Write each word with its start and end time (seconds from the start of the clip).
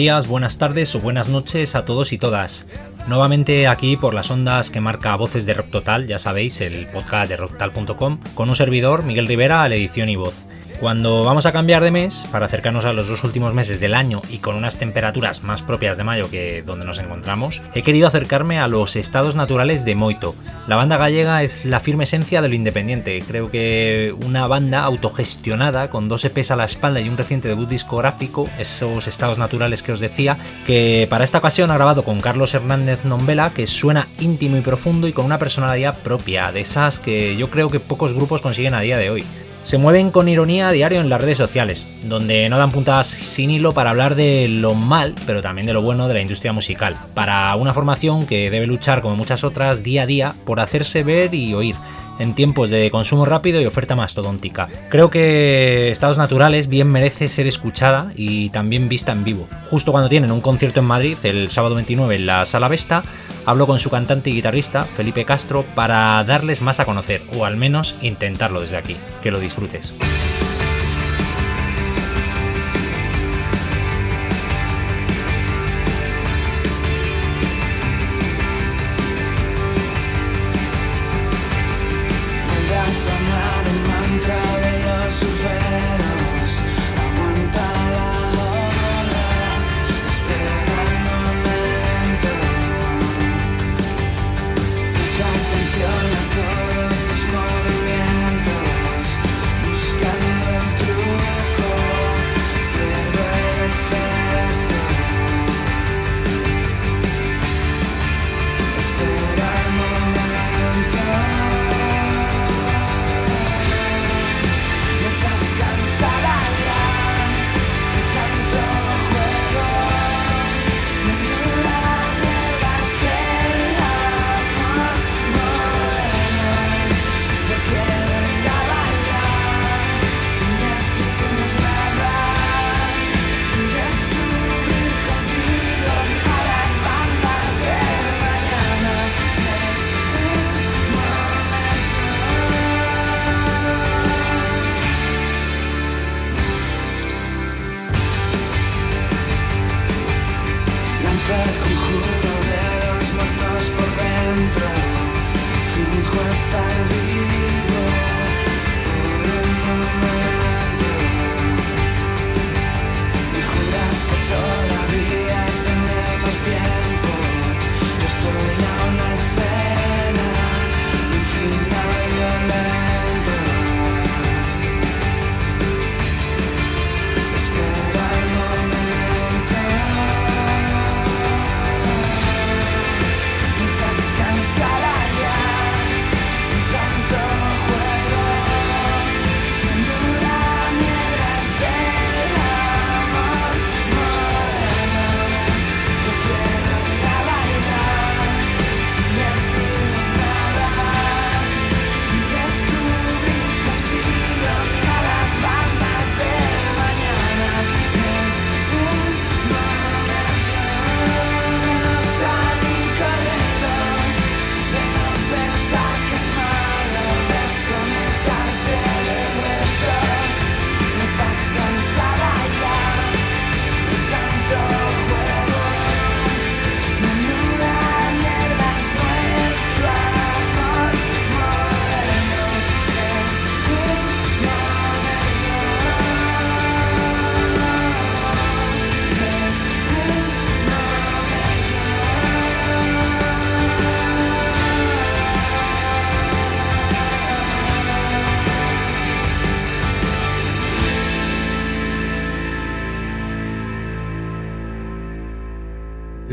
días, 0.00 0.28
buenas 0.28 0.56
tardes 0.56 0.94
o 0.94 1.00
buenas 1.00 1.28
noches 1.28 1.74
a 1.74 1.84
todos 1.84 2.14
y 2.14 2.18
todas. 2.18 2.66
Nuevamente 3.06 3.68
aquí 3.68 3.98
por 3.98 4.14
las 4.14 4.30
ondas 4.30 4.70
que 4.70 4.80
marca 4.80 5.14
Voces 5.14 5.44
de 5.44 5.52
Rock 5.52 5.68
Total, 5.70 6.06
ya 6.06 6.18
sabéis, 6.18 6.62
el 6.62 6.86
podcast 6.86 7.28
de 7.28 7.36
rocktal.com, 7.36 8.18
con 8.34 8.48
un 8.48 8.56
servidor, 8.56 9.02
Miguel 9.02 9.26
Rivera, 9.26 9.62
a 9.62 9.68
la 9.68 9.74
edición 9.74 10.08
y 10.08 10.16
voz. 10.16 10.46
Cuando 10.80 11.24
vamos 11.24 11.44
a 11.44 11.52
cambiar 11.52 11.84
de 11.84 11.90
mes, 11.90 12.26
para 12.32 12.46
acercarnos 12.46 12.86
a 12.86 12.94
los 12.94 13.06
dos 13.06 13.22
últimos 13.22 13.52
meses 13.52 13.80
del 13.80 13.94
año 13.94 14.22
y 14.30 14.38
con 14.38 14.56
unas 14.56 14.78
temperaturas 14.78 15.42
más 15.42 15.60
propias 15.60 15.98
de 15.98 16.04
mayo 16.04 16.30
que 16.30 16.62
donde 16.62 16.86
nos 16.86 16.98
encontramos, 16.98 17.60
he 17.74 17.82
querido 17.82 18.08
acercarme 18.08 18.58
a 18.58 18.66
los 18.66 18.96
estados 18.96 19.34
naturales 19.34 19.84
de 19.84 19.94
Moito. 19.94 20.34
La 20.66 20.76
banda 20.76 20.96
gallega 20.96 21.42
es 21.42 21.66
la 21.66 21.80
firme 21.80 22.04
esencia 22.04 22.40
de 22.40 22.48
lo 22.48 22.54
independiente, 22.54 23.22
creo 23.28 23.50
que 23.50 24.14
una 24.24 24.46
banda 24.46 24.82
autogestionada 24.82 25.90
con 25.90 26.08
dos 26.08 26.24
EPs 26.24 26.50
a 26.50 26.56
la 26.56 26.64
espalda 26.64 27.02
y 27.02 27.10
un 27.10 27.18
reciente 27.18 27.48
debut 27.48 27.68
discográfico, 27.68 28.48
esos 28.58 29.06
estados 29.06 29.36
naturales 29.36 29.82
que 29.82 29.92
os 29.92 30.00
decía, 30.00 30.38
que 30.66 31.06
para 31.10 31.24
esta 31.24 31.38
ocasión 31.38 31.70
ha 31.70 31.74
grabado 31.74 32.04
con 32.04 32.22
Carlos 32.22 32.54
Hernández 32.54 33.04
Nombela, 33.04 33.50
que 33.50 33.66
suena 33.66 34.08
íntimo 34.18 34.56
y 34.56 34.62
profundo 34.62 35.08
y 35.08 35.12
con 35.12 35.26
una 35.26 35.38
personalidad 35.38 35.98
propia, 35.98 36.52
de 36.52 36.62
esas 36.62 36.98
que 36.98 37.36
yo 37.36 37.50
creo 37.50 37.68
que 37.68 37.80
pocos 37.80 38.14
grupos 38.14 38.40
consiguen 38.40 38.72
a 38.72 38.80
día 38.80 38.96
de 38.96 39.10
hoy. 39.10 39.26
Se 39.62 39.78
mueven 39.78 40.10
con 40.10 40.28
ironía 40.28 40.68
a 40.68 40.72
diario 40.72 41.00
en 41.00 41.08
las 41.08 41.20
redes 41.20 41.38
sociales, 41.38 41.86
donde 42.04 42.48
no 42.48 42.58
dan 42.58 42.72
puntadas 42.72 43.06
sin 43.06 43.50
hilo 43.50 43.72
para 43.72 43.90
hablar 43.90 44.14
de 44.14 44.48
lo 44.48 44.74
mal, 44.74 45.14
pero 45.26 45.42
también 45.42 45.66
de 45.66 45.74
lo 45.74 45.82
bueno 45.82 46.08
de 46.08 46.14
la 46.14 46.22
industria 46.22 46.52
musical, 46.52 46.96
para 47.14 47.54
una 47.56 47.74
formación 47.74 48.26
que 48.26 48.50
debe 48.50 48.66
luchar, 48.66 49.02
como 49.02 49.16
muchas 49.16 49.44
otras, 49.44 49.82
día 49.82 50.02
a 50.02 50.06
día 50.06 50.34
por 50.44 50.60
hacerse 50.60 51.02
ver 51.02 51.34
y 51.34 51.54
oír, 51.54 51.76
en 52.18 52.34
tiempos 52.34 52.70
de 52.70 52.90
consumo 52.90 53.24
rápido 53.24 53.60
y 53.60 53.66
oferta 53.66 53.96
mastodóntica. 53.96 54.68
Creo 54.88 55.10
que 55.10 55.90
Estados 55.90 56.18
Naturales 56.18 56.68
bien 56.68 56.88
merece 56.88 57.28
ser 57.28 57.46
escuchada 57.46 58.12
y 58.14 58.50
también 58.50 58.88
vista 58.88 59.12
en 59.12 59.24
vivo. 59.24 59.48
Justo 59.70 59.90
cuando 59.90 60.08
tienen 60.08 60.30
un 60.30 60.40
concierto 60.40 60.80
en 60.80 60.86
Madrid, 60.86 61.16
el 61.22 61.50
sábado 61.50 61.74
29 61.74 62.16
en 62.16 62.26
la 62.26 62.44
Sala 62.44 62.68
Vesta, 62.68 63.02
hablo 63.46 63.66
con 63.66 63.78
su 63.78 63.90
cantante 63.90 64.30
y 64.30 64.34
guitarrista, 64.34 64.84
Felipe 64.84 65.24
Castro, 65.24 65.64
para 65.74 66.22
darles 66.24 66.62
más 66.62 66.80
a 66.80 66.84
conocer, 66.84 67.22
o 67.36 67.44
al 67.44 67.56
menos 67.56 67.96
intentarlo 68.02 68.60
desde 68.60 68.76
aquí. 68.76 68.96
Que 69.22 69.30
lo 69.30 69.40
disfrutes. 69.40 69.92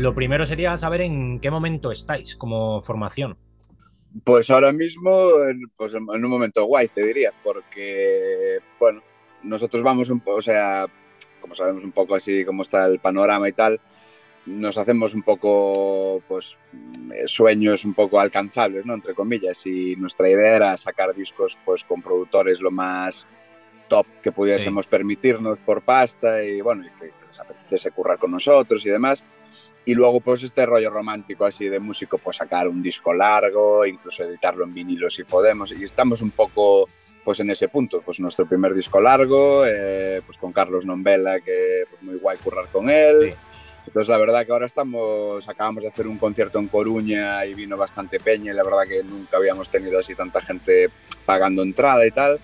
Lo 0.08 0.14
primero 0.14 0.46
sería 0.46 0.74
saber 0.78 1.02
en 1.02 1.38
qué 1.38 1.50
momento 1.50 1.92
estáis 1.92 2.34
como 2.34 2.80
formación. 2.80 3.36
Pues 4.24 4.48
ahora 4.48 4.72
mismo, 4.72 5.12
pues 5.76 5.92
en 5.92 6.08
un 6.08 6.30
momento 6.30 6.64
guay, 6.64 6.88
te 6.88 7.04
diría, 7.04 7.30
porque, 7.44 8.58
bueno, 8.80 9.02
nosotros 9.42 9.82
vamos, 9.82 10.08
un, 10.08 10.22
o 10.24 10.40
sea, 10.40 10.86
como 11.42 11.54
sabemos 11.54 11.84
un 11.84 11.92
poco 11.92 12.14
así 12.14 12.42
cómo 12.46 12.62
está 12.62 12.86
el 12.86 13.00
panorama 13.00 13.50
y 13.50 13.52
tal, 13.52 13.78
nos 14.46 14.78
hacemos 14.78 15.12
un 15.12 15.24
poco, 15.24 16.22
pues, 16.26 16.56
sueños 17.26 17.84
un 17.84 17.92
poco 17.92 18.18
alcanzables, 18.18 18.86
¿no? 18.86 18.94
Entre 18.94 19.12
comillas, 19.12 19.66
y 19.66 19.94
nuestra 19.96 20.26
idea 20.26 20.56
era 20.56 20.76
sacar 20.78 21.14
discos, 21.14 21.58
pues, 21.66 21.84
con 21.84 22.00
productores 22.00 22.62
lo 22.62 22.70
más 22.70 23.26
top 23.88 24.06
que 24.22 24.32
pudiésemos 24.32 24.86
permitirnos 24.86 25.60
por 25.60 25.82
pasta 25.82 26.42
y, 26.42 26.62
bueno, 26.62 26.86
y 26.86 26.98
que 26.98 27.12
les 27.28 27.40
apeteciese 27.40 27.90
currar 27.90 28.18
con 28.18 28.30
nosotros 28.30 28.86
y 28.86 28.88
demás 28.88 29.22
Y 29.88 29.94
luego, 29.94 30.20
pues 30.20 30.42
este 30.42 30.66
rollo 30.66 30.90
romántico 30.90 31.46
así 31.46 31.66
de 31.66 31.80
músico, 31.80 32.18
pues 32.18 32.36
sacar 32.36 32.68
un 32.68 32.82
disco 32.82 33.14
largo, 33.14 33.86
incluso 33.86 34.22
editarlo 34.22 34.64
en 34.64 34.74
vinilo 34.74 35.08
si 35.08 35.24
podemos. 35.24 35.72
Y 35.72 35.82
estamos 35.82 36.20
un 36.20 36.30
poco 36.30 36.86
pues 37.24 37.40
en 37.40 37.48
ese 37.48 37.68
punto, 37.68 38.02
pues 38.02 38.20
nuestro 38.20 38.46
primer 38.46 38.74
disco 38.74 39.00
largo, 39.00 39.64
eh, 39.64 40.20
pues 40.26 40.36
con 40.36 40.52
Carlos 40.52 40.84
Nombela, 40.84 41.40
que 41.40 41.84
pues 41.88 42.02
muy 42.02 42.18
guay 42.18 42.36
currar 42.36 42.68
con 42.68 42.90
él. 42.90 43.34
Entonces 43.86 44.10
la 44.10 44.18
verdad 44.18 44.44
que 44.44 44.52
ahora 44.52 44.66
estamos, 44.66 45.48
acabamos 45.48 45.82
de 45.82 45.88
hacer 45.88 46.06
un 46.06 46.18
concierto 46.18 46.58
en 46.58 46.68
Coruña 46.68 47.46
y 47.46 47.54
vino 47.54 47.78
bastante 47.78 48.20
peña 48.20 48.52
y 48.52 48.56
la 48.56 48.64
verdad 48.64 48.86
que 48.86 49.02
nunca 49.02 49.38
habíamos 49.38 49.70
tenido 49.70 49.98
así 49.98 50.14
tanta 50.14 50.42
gente 50.42 50.90
pagando 51.24 51.62
entrada 51.62 52.06
y 52.06 52.10
tal. 52.10 52.38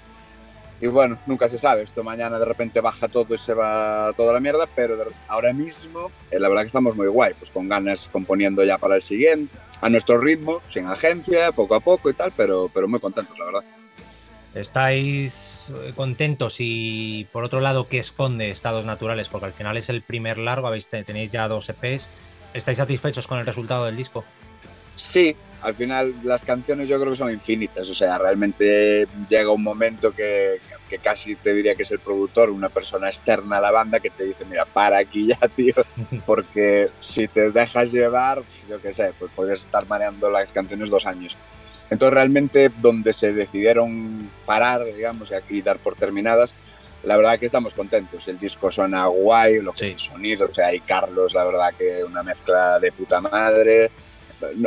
Y 0.81 0.87
bueno, 0.89 1.19
nunca 1.27 1.49
se 1.49 1.59
sabe, 1.59 1.83
esto 1.83 2.03
mañana 2.03 2.39
de 2.39 2.45
repente 2.45 2.81
baja 2.81 3.09
todo 3.09 3.35
y 3.35 3.39
se 3.39 3.55
va 3.55 4.13
toda 4.17 4.33
la 4.33 4.41
mierda, 4.41 4.67
pero 4.75 4.97
ahora 5.29 5.53
mismo 5.53 6.11
eh, 6.31 6.39
la 6.39 6.49
verdad 6.49 6.63
que 6.63 6.69
estamos 6.69 6.97
muy 6.97 7.07
guay, 7.07 7.33
pues 7.39 7.51
con 7.51 7.69
ganas 7.69 8.09
componiendo 8.13 8.63
ya 8.65 8.77
para 8.77 8.97
el 8.97 9.03
siguiente, 9.03 9.57
a 9.81 9.89
nuestro 9.89 10.19
ritmo, 10.19 10.61
sin 10.69 10.87
agencia, 10.87 11.53
poco 11.53 11.75
a 11.77 11.81
poco 11.81 12.11
y 12.11 12.15
tal, 12.15 12.33
pero, 12.37 12.71
pero 12.73 12.89
muy 12.89 13.01
contentos, 13.01 13.39
la 13.39 13.45
verdad. 13.45 13.65
¿Estáis 14.55 15.69
eh, 15.71 15.93
contentos 15.97 16.57
y 16.59 17.27
por 17.33 17.43
otro 17.43 17.61
lado 17.61 17.89
qué 17.89 17.99
esconde 17.99 18.51
Estados 18.51 18.85
Naturales? 18.85 19.29
Porque 19.29 19.47
al 19.47 19.53
final 19.53 19.77
es 19.77 19.89
el 19.89 20.03
primer 20.03 20.39
largo, 20.39 20.71
tenéis 21.05 21.33
ya 21.33 21.49
dos 21.49 21.69
EPs. 21.69 22.09
¿Estáis 22.53 22.79
satisfechos 22.79 23.27
con 23.27 23.41
el 23.41 23.47
resultado 23.47 23.85
del 23.87 23.97
disco? 23.97 24.25
Sí, 24.97 25.37
al 25.63 25.75
final 25.75 26.15
las 26.23 26.45
canciones 26.45 26.89
yo 26.89 27.01
creo 27.01 27.13
que 27.13 27.19
son 27.19 27.33
infinitas, 27.33 27.89
o 27.89 27.95
sea, 27.95 28.19
realmente 28.19 29.07
llega 29.29 29.51
un 29.51 29.63
momento 29.63 30.13
que, 30.13 30.61
que, 30.89 30.99
casi 30.99 31.37
te 31.37 31.55
diría 31.55 31.75
que 31.75 31.83
es 31.83 31.91
el 31.91 31.99
productor, 31.99 32.51
una 32.51 32.69
persona 32.69 33.09
externa 33.09 33.59
a 33.59 33.61
la 33.61 33.71
banda 33.71 33.99
que 33.99 34.11
te 34.11 34.25
dice, 34.25 34.45
mira, 34.45 34.67
para 34.67 34.99
aquí 34.99 35.27
ya, 35.29 35.39
tío, 35.57 35.75
porque 36.27 36.91
si 37.01 37.29
te 37.29 37.51
dejas 37.51 37.93
llevar, 37.93 38.43
yo 38.69 38.81
qué 38.81 38.93
sé, 38.93 39.13
pues 39.19 39.33
podrías 39.35 39.61
estar 39.61 39.87
mareando 39.87 40.31
las 40.31 40.53
canciones 40.53 40.91
dos 40.91 41.07
años. 41.07 41.37
Entonces 41.91 42.15
realmente 42.15 42.71
donde 42.81 43.13
se 43.13 43.33
decidieron 43.33 44.31
parar, 44.47 44.85
digamos, 44.85 45.31
y 45.31 45.35
aquí 45.35 45.63
dar 45.63 45.79
por 45.79 45.95
terminadas, 45.95 46.55
la 47.05 47.17
verdad 47.17 47.39
que 47.39 47.47
estamos 47.47 47.75
contentos. 47.75 48.27
El 48.29 48.39
disco 48.39 48.71
suena 48.71 49.07
guay, 49.07 49.61
lo 49.61 49.73
que 49.73 49.87
es 49.87 49.93
el 49.93 50.01
sonido, 50.01 50.47
o 50.47 50.51
sea, 50.51 50.69
hay 50.69 50.81
Carlos, 50.81 51.35
la 51.35 51.45
verdad 51.45 51.75
que 51.79 52.03
una 52.05 52.23
mezcla 52.23 52.79
de 52.81 52.93
puta 52.93 53.21
madre. 53.21 53.91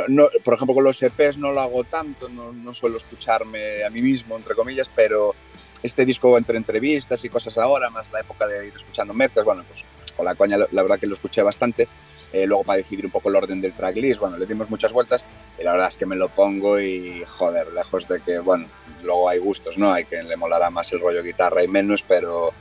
No, 0.08 0.28
por 0.44 0.54
ejemplo, 0.54 0.74
con 0.74 0.84
los 0.84 1.02
EPs 1.02 1.38
no 1.38 1.52
lo 1.52 1.60
hago 1.60 1.84
tanto, 1.84 2.28
no, 2.28 2.52
no, 2.52 2.72
suelo 2.72 2.96
escucharme 2.96 3.84
a 3.84 3.90
mí 3.90 4.02
mismo, 4.02 4.36
entre 4.36 4.54
comillas, 4.54 4.90
pero 4.94 5.34
este 5.82 6.04
disco 6.04 6.36
entre 6.36 6.56
entrevistas 6.56 7.24
y 7.24 7.28
cosas 7.28 7.56
ahora, 7.58 7.90
más 7.90 8.10
la 8.12 8.20
época 8.20 8.46
de 8.46 8.66
ir 8.66 8.72
escuchando 8.74 9.14
mezclas, 9.14 9.44
bueno, 9.44 9.64
pues 9.68 9.84
con 10.16 10.24
la 10.24 10.34
coña 10.34 10.58
la 10.58 10.82
verdad 10.82 10.98
que 10.98 11.06
lo 11.06 11.14
escuché 11.14 11.42
bastante. 11.42 11.88
Eh, 12.30 12.44
luego 12.46 12.62
para 12.62 12.76
decidir 12.76 13.06
un 13.06 13.10
poco 13.10 13.30
el 13.30 13.36
orden 13.36 13.58
del 13.60 13.72
tracklist, 13.72 14.20
bueno, 14.20 14.36
le 14.36 14.44
dimos 14.44 14.68
muchas 14.68 14.92
vueltas 14.92 15.24
y 15.58 15.62
la 15.62 15.72
verdad 15.72 15.88
es 15.88 15.96
que 15.96 16.04
me 16.04 16.14
lo 16.14 16.28
pongo 16.28 16.78
y 16.78 17.24
joder, 17.26 17.72
lejos 17.72 18.06
de 18.06 18.20
que, 18.20 18.38
bueno, 18.38 18.66
luego 19.02 19.30
hay 19.30 19.38
gustos, 19.38 19.78
¿no? 19.78 19.92
Hay 19.92 20.04
que 20.04 20.22
le 20.22 20.36
molará 20.36 20.68
más 20.68 20.92
el 20.92 21.00
rollo 21.00 21.22
guitarra 21.22 21.64
y 21.64 21.68
menos, 21.68 22.02
pero, 22.06 22.52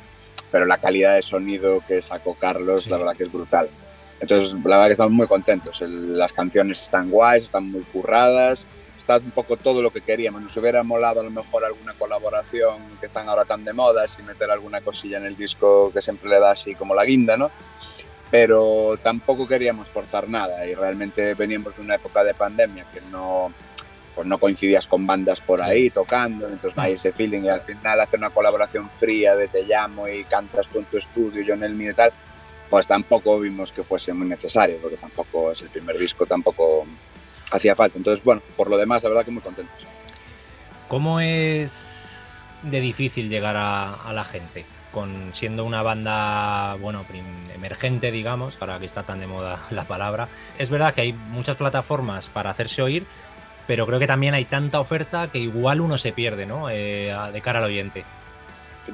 pero 0.52 0.66
la 0.66 0.78
calidad 0.78 1.16
de 1.16 1.22
sonido 1.22 1.84
que 1.86 2.02
sacó 2.02 2.34
Carlos, 2.34 2.88
la 2.88 2.98
verdad 2.98 3.18
que 3.18 3.24
es 3.24 3.32
brutal. 3.32 3.70
Entonces, 4.20 4.54
la 4.54 4.78
verdad 4.78 4.88
que 4.88 4.92
estamos 4.94 5.14
muy 5.14 5.28
contentos. 5.28 5.82
las 5.82 6.34
canciones 6.34 6.82
están 6.82 7.10
guays, 7.10 7.46
están 7.46 7.70
muy 7.72 7.82
curradas, 7.84 8.66
está 8.98 9.18
un 9.18 9.32
poco 9.32 9.58
todo 9.58 9.82
lo 9.82 9.92
que 9.92 10.02
queríamos. 10.02 10.42
Nos 10.42 10.58
hubiera 10.58 10.84
molado 10.84 11.22
a 11.22 11.24
lo 11.24 11.30
mejor 11.30 11.64
alguna 11.66 11.94
colaboración 11.94 12.78
que 13.00 13.06
están 13.06 13.30
ahora 13.30 13.46
tan 13.46 13.64
de 13.64 13.74
moda, 13.74 14.06
y 14.18 14.24
meter 14.24 14.50
alguna 14.50 14.82
cosilla 14.82 15.18
en 15.18 15.26
el 15.26 15.36
disco 15.36 15.92
que 15.94 16.02
siempre 16.02 16.30
le 16.30 16.40
da 16.40 16.52
así 16.52 16.74
como 16.76 16.96
la 16.96 17.06
guinda, 17.06 17.38
¿no? 17.38 17.52
pero 18.30 18.98
tampoco 19.02 19.48
queríamos 19.48 19.88
forzar 19.88 20.28
nada 20.28 20.66
y 20.66 20.74
realmente 20.74 21.34
veníamos 21.34 21.76
de 21.76 21.82
una 21.82 21.96
época 21.96 22.24
de 22.24 22.34
pandemia 22.34 22.86
que 22.94 23.02
no, 23.12 23.54
pues 24.16 24.28
no 24.28 24.38
coincidías 24.38 24.88
con 24.88 25.08
bandas 25.08 25.40
por 25.42 25.62
ahí 25.62 25.90
tocando, 25.90 26.48
entonces 26.48 26.76
no 26.76 26.84
hay 26.84 26.94
ese 26.94 27.12
feeling 27.12 27.44
y 27.44 27.50
al 27.50 27.62
final 27.62 28.02
hacer 28.02 28.20
una 28.20 28.30
colaboración 28.30 28.90
fría 28.90 29.36
de 29.36 29.48
te 29.48 29.64
llamo 29.64 30.08
y 30.08 30.24
cantas 30.26 30.68
tú 30.68 30.80
en 30.80 30.86
tu 30.86 30.98
estudio, 30.98 31.42
yo 31.42 31.54
en 31.54 31.64
el 31.64 31.74
mío 31.74 31.92
y 31.92 31.94
tal, 31.94 32.12
pues 32.70 32.88
tampoco 32.88 33.40
vimos 33.40 33.72
que 33.72 33.84
fuese 33.84 34.14
muy 34.14 34.28
necesario, 34.28 34.78
porque 34.82 34.98
tampoco 34.98 35.52
es 35.52 35.62
el 35.62 35.70
primer 35.70 35.98
disco, 35.98 36.26
tampoco 36.26 36.86
hacía 37.52 37.76
falta. 37.76 37.98
Entonces, 37.98 38.24
bueno, 38.24 38.42
por 38.56 38.70
lo 38.70 38.78
demás, 38.78 39.04
la 39.04 39.10
verdad 39.10 39.26
que 39.26 39.32
muy 39.32 39.42
contentos. 39.42 39.76
¿Cómo 40.88 41.20
es 41.20 42.46
de 42.64 42.80
difícil 42.80 43.30
llegar 43.30 43.56
a 43.58 44.14
la 44.14 44.24
gente? 44.24 44.66
con 44.98 45.30
siendo 45.34 45.64
una 45.64 45.84
banda, 45.84 46.76
bueno, 46.82 47.06
emergente, 47.54 48.12
digamos, 48.12 48.56
para 48.56 48.80
que 48.80 48.86
está 48.88 49.04
tan 49.04 49.20
de 49.20 49.28
moda 49.28 49.60
la 49.70 49.84
palabra. 49.84 50.28
Es 50.58 50.72
verdad 50.72 50.94
que 50.96 51.02
hay 51.02 51.14
muchas 51.14 51.56
plataformas 51.56 52.30
para 52.30 52.50
hacerse 52.50 52.82
oír, 52.82 53.06
pero 53.68 53.86
creo 53.86 54.00
que 54.00 54.08
también 54.08 54.34
hay 54.34 54.46
tanta 54.46 54.80
oferta 54.80 55.28
que 55.28 55.38
igual 55.38 55.82
uno 55.82 56.00
se 56.00 56.14
pierde, 56.14 56.48
¿no? 56.48 56.70
Eh, 56.72 57.16
de 57.32 57.42
cara 57.42 57.60
al 57.60 57.66
oyente 57.66 58.06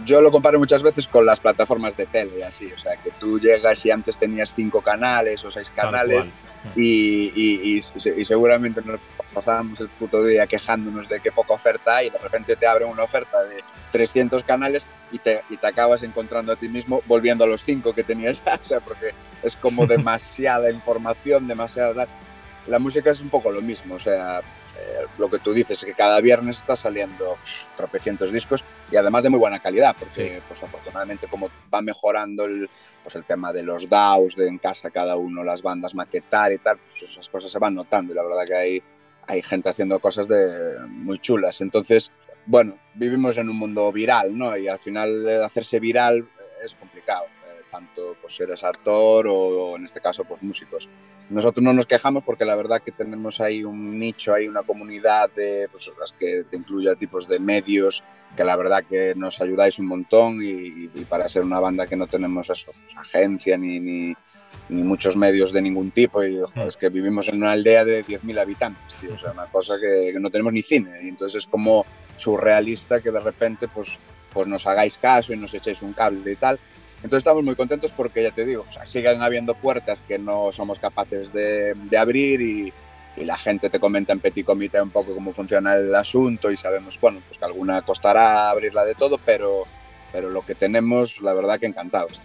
yo 0.06 0.22
lo 0.22 0.32
comparo 0.32 0.60
muchas 0.60 0.82
veces 0.82 1.08
con 1.08 1.26
las 1.26 1.40
plataformas 1.40 1.96
de 1.96 2.06
tele, 2.06 2.44
así, 2.44 2.72
o 2.72 2.80
sea, 2.80 2.96
que 2.98 3.12
tú 3.12 3.40
llegas 3.40 3.86
y 3.86 3.92
antes 3.92 4.18
tenías 4.18 4.54
cinco 4.56 4.82
canales 4.82 5.44
o 5.46 5.52
seis 5.52 5.70
canales 5.70 6.34
y, 6.76 7.80
seguramente 8.26 8.82
nos 8.82 9.00
pasábamos 9.34 9.80
el 9.80 9.90
puto 9.90 10.24
día 10.24 10.48
quejándonos 10.48 11.10
de 11.10 11.20
qué 11.20 11.32
poca 11.32 11.54
oferta 11.54 11.98
hay 11.98 12.08
y 12.08 12.10
de 12.10 12.18
repente 12.18 12.56
te 12.56 12.68
abren 12.68 12.90
una 12.90 13.04
oferta 13.04 13.44
de 13.44 13.64
300 13.92 14.44
canales 14.44 14.86
y 15.12 15.20
te, 15.20 15.42
y 15.50 15.58
te 15.58 15.68
acabas 15.68 16.04
encontrando 16.04 16.52
a 16.52 16.56
ti 16.56 16.70
mismo 16.70 17.02
volviendo 17.06 17.44
a 17.44 17.48
los 17.48 17.64
cinco 17.64 17.94
que 17.94 18.04
tenías, 18.04 18.42
o 18.64 18.66
sea, 18.66 18.80
porque 18.80 19.14
es 19.42 19.56
como 19.56 19.86
demasiada 19.88 20.72
información, 20.72 21.48
demasiada... 21.48 22.08
La 22.68 22.80
música 22.80 23.12
es 23.12 23.20
un 23.20 23.30
poco 23.30 23.52
lo 23.52 23.62
mismo, 23.62 23.96
o 23.96 24.00
sea, 24.00 24.42
lo 25.18 25.30
que 25.30 25.40
tú 25.40 25.54
dices, 25.54 25.78
es 25.78 25.86
que 25.86 25.94
cada 25.94 26.20
viernes 26.22 26.58
está 26.58 26.76
saliendo 26.76 27.38
tropecientos 27.78 28.32
discos 28.32 28.64
y 28.92 28.96
además 28.96 29.24
de 29.24 29.30
muy 29.30 29.40
buena 29.40 29.60
calidad, 29.60 29.96
porque 29.98 30.42
pues 30.48 30.62
afortunadamente 30.64 31.28
como 31.28 31.50
va 31.74 31.82
mejorando 31.82 32.46
el, 32.46 32.70
pues 33.02 33.16
el 33.16 33.24
tema 33.24 33.54
de 33.54 33.64
los 33.64 33.90
DAOs, 33.90 34.36
de 34.36 34.48
en 34.48 34.58
casa 34.58 34.90
cada 34.90 35.16
uno 35.16 35.44
las 35.44 35.62
bandas 35.62 35.96
maquetar 35.96 36.52
y 36.52 36.58
tal, 36.58 36.78
pues 36.78 37.12
esas 37.12 37.30
cosas 37.30 37.52
se 37.52 37.60
van 37.60 37.76
notando 37.76 38.14
y 38.14 38.16
la 38.16 38.24
verdad 38.24 38.46
que 38.46 38.56
hay, 38.56 38.84
hay 39.28 39.42
gente 39.42 39.70
haciendo 39.70 40.00
cosas 40.00 40.28
de, 40.28 40.80
muy 40.88 41.20
chulas. 41.20 41.62
Entonces, 41.62 42.12
bueno, 42.46 42.78
vivimos 42.94 43.38
en 43.38 43.50
un 43.50 43.58
mundo 43.58 43.92
viral, 43.92 44.38
¿no? 44.38 44.56
Y 44.58 44.68
al 44.68 44.80
final 44.80 45.44
hacerse 45.44 45.80
viral 45.80 46.28
es 46.64 46.76
complicado 46.76 47.26
tanto 47.74 48.16
pues 48.22 48.40
eres 48.40 48.64
actor 48.64 49.26
o, 49.28 49.76
en 49.76 49.86
este 49.86 50.00
caso 50.00 50.24
pues 50.24 50.44
músicos. 50.44 50.88
Nosotros 51.30 51.64
no 51.64 51.74
nos 51.74 51.88
quejamos 51.88 52.24
porque 52.24 52.46
la 52.46 52.56
verdad 52.56 52.82
que 52.82 52.92
tenemos 52.92 53.42
ahí 53.42 53.64
un 53.64 54.00
nicho, 54.00 54.34
hay 54.34 54.48
una 54.48 54.62
comunidad 54.62 55.32
de 55.36 55.68
pues, 55.72 55.92
las 56.00 56.14
que 56.14 56.46
te 56.50 56.58
incluye 56.58 56.96
tipos 56.96 57.28
de 57.28 57.40
medios 57.40 58.04
que 58.38 58.44
la 58.44 58.56
verdad 58.56 58.84
que 58.88 59.14
nos 59.16 59.42
ayudáis 59.42 59.80
un 59.80 59.88
montón 59.88 60.40
y, 60.42 60.88
para 61.10 61.30
ser 61.30 61.44
una 61.44 61.60
banda 61.60 61.88
que 61.88 61.96
no 61.96 62.08
tenemos 62.08 62.50
eso, 62.50 62.72
pues, 62.80 62.96
agencia 62.98 63.58
ni, 63.58 63.80
ni, 63.80 64.16
ni, 64.70 64.84
muchos 64.84 65.16
medios 65.16 65.52
de 65.52 65.62
ningún 65.62 65.92
tipo 65.92 66.24
y 66.24 66.40
es 66.66 66.78
que 66.78 66.90
vivimos 66.90 67.28
en 67.28 67.38
una 67.38 67.52
aldea 67.52 67.86
de 67.86 68.04
10.000 68.04 68.40
habitantes, 68.40 68.96
tío, 68.96 69.14
o 69.14 69.20
sea, 69.20 69.32
una 69.32 69.46
cosa 69.46 69.76
que, 69.80 70.12
que, 70.14 70.20
no 70.20 70.32
tenemos 70.32 70.52
ni 70.52 70.64
cine. 70.64 70.98
Y 71.04 71.10
entonces 71.10 71.44
es 71.44 71.48
como 71.48 71.86
surrealista 72.18 73.02
que 73.02 73.12
de 73.12 73.20
repente 73.20 73.68
pues, 73.68 73.98
pues 74.34 74.48
nos 74.48 74.66
hagáis 74.66 74.98
caso 74.98 75.32
y 75.32 75.38
nos 75.38 75.54
echéis 75.54 75.84
un 75.84 75.94
cable 75.94 76.32
y 76.32 76.36
tal 76.36 76.60
entonces 77.04 77.20
estamos 77.20 77.44
muy 77.44 77.56
contentos 77.56 77.92
porque 77.92 78.24
ya 78.24 78.32
te 78.32 78.46
digo, 78.46 78.66
siguen 78.86 79.22
habiendo 79.22 79.56
puertas 79.56 80.02
que 80.02 80.18
no 80.18 80.52
somos 80.52 80.80
capaces 80.80 81.34
de, 81.34 81.76
abrir 81.98 82.42
y, 82.42 82.74
la 83.18 83.38
gente 83.38 83.70
te 83.70 83.80
comenta 83.80 84.12
en 84.12 84.20
petit 84.20 84.44
comité 84.44 84.82
un 84.82 84.90
poco 84.90 85.14
cómo 85.14 85.34
funciona 85.34 85.76
el 85.76 85.94
asunto 85.94 86.50
y 86.50 86.58
sabemos, 86.58 87.00
bueno, 87.00 87.20
pues 87.28 87.38
que 87.38 87.46
alguna 87.46 87.84
costará 87.84 88.50
abrirla 88.50 88.84
de 88.86 88.96
todo, 88.96 89.20
pero, 89.24 89.66
pero 90.12 90.32
lo 90.32 90.42
que 90.42 90.56
tenemos, 90.56 91.22
la 91.22 91.34
verdad 91.34 91.60
que 91.60 91.68
encantados. 91.68 92.20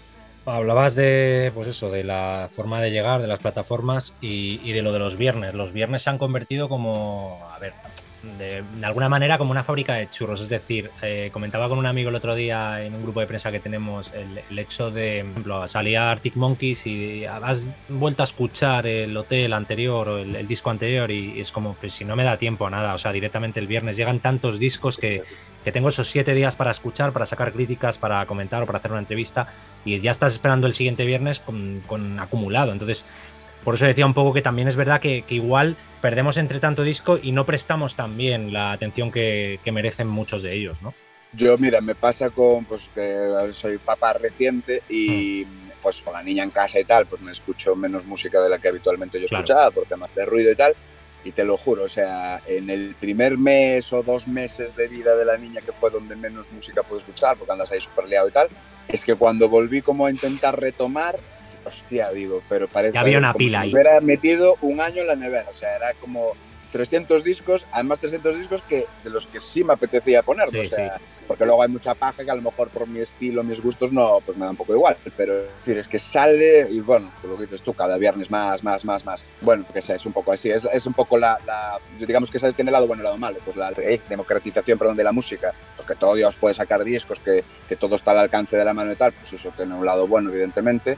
Hablabas 0.46 0.94
de, 0.94 1.52
pues 1.54 1.68
eso, 1.68 1.90
de 1.90 2.04
la 2.04 2.48
forma 2.50 2.80
de 2.80 2.90
llegar, 2.90 3.20
de 3.20 3.26
las 3.26 3.38
plataformas 3.38 4.14
y, 4.22 4.62
y 4.64 4.72
de 4.72 4.80
lo 4.80 4.94
de 4.94 4.98
los 4.98 5.18
viernes. 5.18 5.52
Los 5.52 5.72
viernes 5.72 6.00
se 6.00 6.08
han 6.08 6.16
convertido 6.16 6.70
como, 6.70 7.38
a 7.52 7.58
ver, 7.58 7.74
de, 8.36 8.62
alguna 8.82 9.08
manera 9.08 9.38
como 9.38 9.50
una 9.50 9.64
fábrica 9.64 9.94
de 9.94 10.08
churros. 10.08 10.40
Es 10.40 10.48
decir, 10.48 10.90
eh, 11.02 11.30
comentaba 11.32 11.68
con 11.68 11.78
un 11.78 11.86
amigo 11.86 12.10
el 12.10 12.14
otro 12.14 12.34
día 12.34 12.84
en 12.84 12.94
un 12.94 13.02
grupo 13.02 13.20
de 13.20 13.26
prensa 13.26 13.50
que 13.50 13.60
tenemos 13.60 14.12
el, 14.12 14.58
hecho 14.58 14.90
de, 14.90 15.22
por 15.22 15.30
ejemplo, 15.30 15.68
salía 15.68 16.10
Arctic 16.10 16.36
Monkeys 16.36 16.86
y 16.86 17.24
has 17.24 17.76
vuelto 17.88 18.22
a 18.22 18.24
escuchar 18.24 18.86
el 18.86 19.16
hotel 19.16 19.52
anterior 19.52 20.08
o 20.08 20.18
el, 20.18 20.46
disco 20.46 20.70
anterior 20.70 21.10
y, 21.10 21.40
es 21.40 21.52
como, 21.52 21.74
pues 21.74 21.92
si 21.92 22.04
no 22.04 22.16
me 22.16 22.24
da 22.24 22.36
tiempo 22.36 22.66
a 22.66 22.70
nada, 22.70 22.94
o 22.94 22.98
sea, 22.98 23.12
directamente 23.12 23.60
el 23.60 23.66
viernes 23.66 23.96
llegan 23.96 24.20
tantos 24.20 24.58
discos 24.58 24.96
que, 24.96 25.22
que 25.64 25.72
tengo 25.72 25.88
esos 25.88 26.08
siete 26.08 26.34
días 26.34 26.56
para 26.56 26.70
escuchar, 26.70 27.12
para 27.12 27.26
sacar 27.26 27.52
críticas, 27.52 27.98
para 27.98 28.24
comentar 28.26 28.62
o 28.62 28.66
para 28.66 28.78
hacer 28.78 28.90
una 28.90 29.00
entrevista 29.00 29.48
y 29.84 29.98
ya 30.00 30.10
estás 30.10 30.32
esperando 30.32 30.66
el 30.66 30.74
siguiente 30.74 31.04
viernes 31.04 31.40
con 31.40 32.20
acumulado. 32.20 32.72
Entonces, 32.72 33.04
por 33.68 33.74
eso 33.74 33.84
decía 33.84 34.06
un 34.06 34.14
poco 34.14 34.32
que 34.32 34.40
también 34.40 34.66
es 34.66 34.76
verdad 34.76 34.98
que, 34.98 35.22
igual 35.28 35.76
perdemos 36.00 36.38
entre 36.38 36.58
tanto 36.58 36.84
disco 36.84 37.18
y 37.22 37.32
no 37.32 37.44
prestamos 37.44 37.96
también 37.96 38.50
la 38.50 38.72
atención 38.72 39.12
que, 39.12 39.60
merecen 39.70 40.08
muchos 40.08 40.42
de 40.42 40.54
ellos, 40.54 40.80
¿no? 40.80 40.94
Yo, 41.34 41.58
mira, 41.58 41.82
me 41.82 41.94
pasa 41.94 42.30
con, 42.30 42.64
pues 42.64 42.88
que 42.94 43.28
soy 43.52 43.76
papá 43.76 44.14
reciente 44.14 44.82
y, 44.88 45.44
hmm. 45.44 45.70
pues 45.82 46.00
con 46.00 46.14
la 46.14 46.22
niña 46.22 46.44
en 46.44 46.50
casa 46.50 46.80
y 46.80 46.84
tal, 46.84 47.04
pues 47.04 47.20
me 47.20 47.30
escucho 47.30 47.76
menos 47.76 48.06
música 48.06 48.40
de 48.40 48.48
la 48.48 48.58
que 48.58 48.68
habitualmente 48.68 49.20
yo 49.20 49.26
escuchaba, 49.26 49.70
por 49.70 49.84
temas 49.84 50.14
de 50.14 50.24
ruido 50.24 50.50
y 50.50 50.56
tal. 50.56 50.74
Y 51.22 51.32
te 51.32 51.44
lo 51.44 51.58
juro, 51.58 51.84
o 51.84 51.90
sea, 51.90 52.40
en 52.46 52.70
el 52.70 52.94
primer 52.98 53.36
mes 53.36 53.92
o 53.92 54.02
dos 54.02 54.26
meses 54.26 54.76
de 54.76 54.88
vida 54.88 55.14
de 55.14 55.26
la 55.26 55.36
niña, 55.36 55.60
que 55.60 55.72
fue 55.72 55.90
donde 55.90 56.16
menos 56.16 56.50
música 56.52 56.82
pude 56.82 57.00
escuchar, 57.00 57.36
porque 57.36 57.52
andas 57.52 57.70
ahí 57.70 57.82
súper 57.82 58.08
liado 58.08 58.28
y 58.28 58.32
tal, 58.32 58.48
es 58.88 59.04
que 59.04 59.14
cuando 59.14 59.50
volví 59.50 59.82
como 59.82 60.06
a 60.06 60.10
intentar 60.10 60.58
retomar, 60.58 61.16
hostia, 61.68 62.10
digo, 62.10 62.42
pero 62.48 62.68
parece 62.68 62.92
que 62.92 62.98
había 62.98 63.18
una 63.18 63.32
como 63.32 63.38
pila 63.38 63.60
si 63.60 63.66
ahí. 63.66 63.72
hubiera 63.72 64.00
metido 64.00 64.56
un 64.62 64.80
año 64.80 65.02
en 65.02 65.06
la 65.06 65.16
nevera, 65.16 65.46
o 65.48 65.54
sea, 65.54 65.76
era 65.76 65.94
como 65.94 66.32
300 66.72 67.24
discos, 67.24 67.66
además 67.72 67.98
300 68.00 68.36
discos 68.38 68.62
que 68.68 68.86
de 69.04 69.10
los 69.10 69.26
que 69.26 69.40
sí 69.40 69.64
me 69.64 69.72
apetecía 69.72 70.22
poner, 70.22 70.50
Sí, 70.50 70.58
o 70.58 70.64
sea, 70.64 70.98
porque 71.26 71.44
luego 71.44 71.62
hay 71.62 71.68
mucha 71.68 71.94
paja 71.94 72.24
que 72.24 72.30
a 72.30 72.34
lo 72.34 72.42
mejor 72.42 72.68
por 72.68 72.86
mi 72.86 73.00
estilo, 73.00 73.42
mis 73.42 73.60
gustos 73.60 73.92
no, 73.92 74.18
pues 74.24 74.36
me 74.36 74.44
da 74.44 74.50
un 74.50 74.56
poco 74.56 74.74
igual, 74.74 74.96
pero 75.16 75.34
es 75.34 75.46
decir, 75.60 75.78
es 75.78 75.88
que 75.88 75.98
sale 75.98 76.66
y 76.70 76.80
bueno, 76.80 77.10
pues 77.20 77.30
lo 77.30 77.36
que 77.36 77.44
dices 77.44 77.62
tú, 77.62 77.74
cada 77.74 77.96
viernes 77.98 78.30
más, 78.30 78.64
más, 78.64 78.84
más, 78.84 79.04
más, 79.04 79.24
bueno, 79.42 79.64
que 79.72 79.82
sea, 79.82 79.96
es 79.96 80.06
un 80.06 80.12
poco 80.12 80.32
así, 80.32 80.50
es, 80.50 80.66
es 80.70 80.86
un 80.86 80.94
poco 80.94 81.18
la, 81.18 81.38
la, 81.46 81.78
digamos 81.98 82.30
que 82.30 82.38
sabes 82.38 82.54
tiene 82.54 82.70
el 82.70 82.72
lado 82.72 82.86
bueno 82.86 83.00
y 83.00 83.02
el 83.02 83.04
lado 83.04 83.18
malo, 83.18 83.38
pues 83.44 83.56
la 83.56 83.70
eh, 83.76 84.00
democratización, 84.08 84.78
perdón, 84.78 84.96
de 84.96 85.04
la 85.04 85.12
música, 85.12 85.52
pues 85.76 85.86
que 85.86 85.94
todo 85.94 86.14
Dios 86.14 86.36
puede 86.36 86.54
sacar 86.54 86.82
discos, 86.84 87.20
que, 87.20 87.44
que 87.68 87.76
todo 87.76 87.96
está 87.96 88.12
al 88.12 88.18
alcance 88.18 88.56
de 88.56 88.64
la 88.64 88.72
mano 88.74 88.92
y 88.92 88.96
tal, 88.96 89.12
pues 89.12 89.32
eso 89.32 89.50
tiene 89.56 89.74
un 89.74 89.84
lado 89.84 90.06
bueno, 90.06 90.30
evidentemente, 90.30 90.96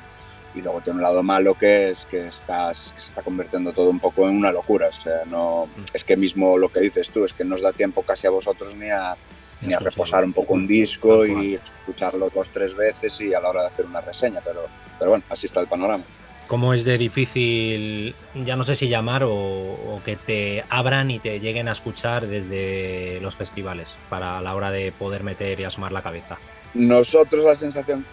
y 0.55 0.63
luego 0.63 0.81
tiene 0.81 0.99
un 0.99 1.03
lado 1.03 1.23
malo 1.23 1.55
que 1.55 1.91
es 1.91 2.07
que 2.07 2.29
estás 2.29 2.93
se 2.99 3.11
está 3.11 3.23
convirtiendo 3.23 3.73
todo 3.73 3.91
un 3.91 4.01
poco 4.01 4.29
en 4.29 4.37
una 4.37 4.53
locura 4.53 4.89
o 4.89 4.93
sea 4.93 5.25
no 5.27 5.69
es 5.93 6.05
que 6.05 6.17
mismo 6.17 6.59
lo 6.59 6.71
que 6.71 6.81
dices 6.81 7.11
tú 7.11 7.25
es 7.25 7.33
que 7.33 7.45
no 7.45 7.55
os 7.55 7.63
da 7.63 7.73
tiempo 7.73 8.03
casi 8.03 8.27
a 8.27 8.31
vosotros 8.31 8.75
ni 8.77 8.91
a 8.91 9.17
ni 9.63 9.75
a 9.75 9.79
reposar 9.79 10.25
un 10.25 10.33
poco 10.33 10.55
un 10.55 10.67
disco 10.67 11.27
y 11.27 11.55
escucharlo 11.55 12.31
dos 12.31 12.49
tres 12.49 12.75
veces 12.75 13.21
y 13.21 13.35
a 13.35 13.41
la 13.41 13.51
hora 13.51 13.63
de 13.63 13.69
hacer 13.69 13.85
una 13.85 14.01
reseña 14.01 14.41
pero 14.45 14.67
pero 14.99 15.11
bueno 15.11 15.25
así 15.29 15.47
está 15.47 15.61
el 15.61 15.67
panorama. 15.67 16.05
Cómo 16.47 16.75
es 16.75 16.85
de 16.85 16.99
difícil, 16.99 18.17
ya 18.35 18.57
no 18.57 18.65
sé 18.65 18.75
si 18.75 18.89
llamar 18.89 19.23
o, 19.23 19.33
o, 19.33 20.01
que 20.05 20.17
te 20.17 20.65
abran 20.69 21.13
y 21.13 21.21
te 21.21 21.39
lleguen 21.39 21.69
a 21.69 21.73
escuchar 21.73 22.27
desde 22.27 23.21
los 23.21 23.37
festivales 23.37 23.97
para 24.09 24.41
la 24.41 24.57
hora 24.57 24.73
de 24.73 24.91
poder 24.91 25.23
meter 25.23 25.61
y 25.61 25.65
asomar 25.65 25.93
la 25.93 26.03
cabeza. 26.03 26.39
Nosotros 26.75 27.45
la 27.45 27.57
sensación, 27.57 28.05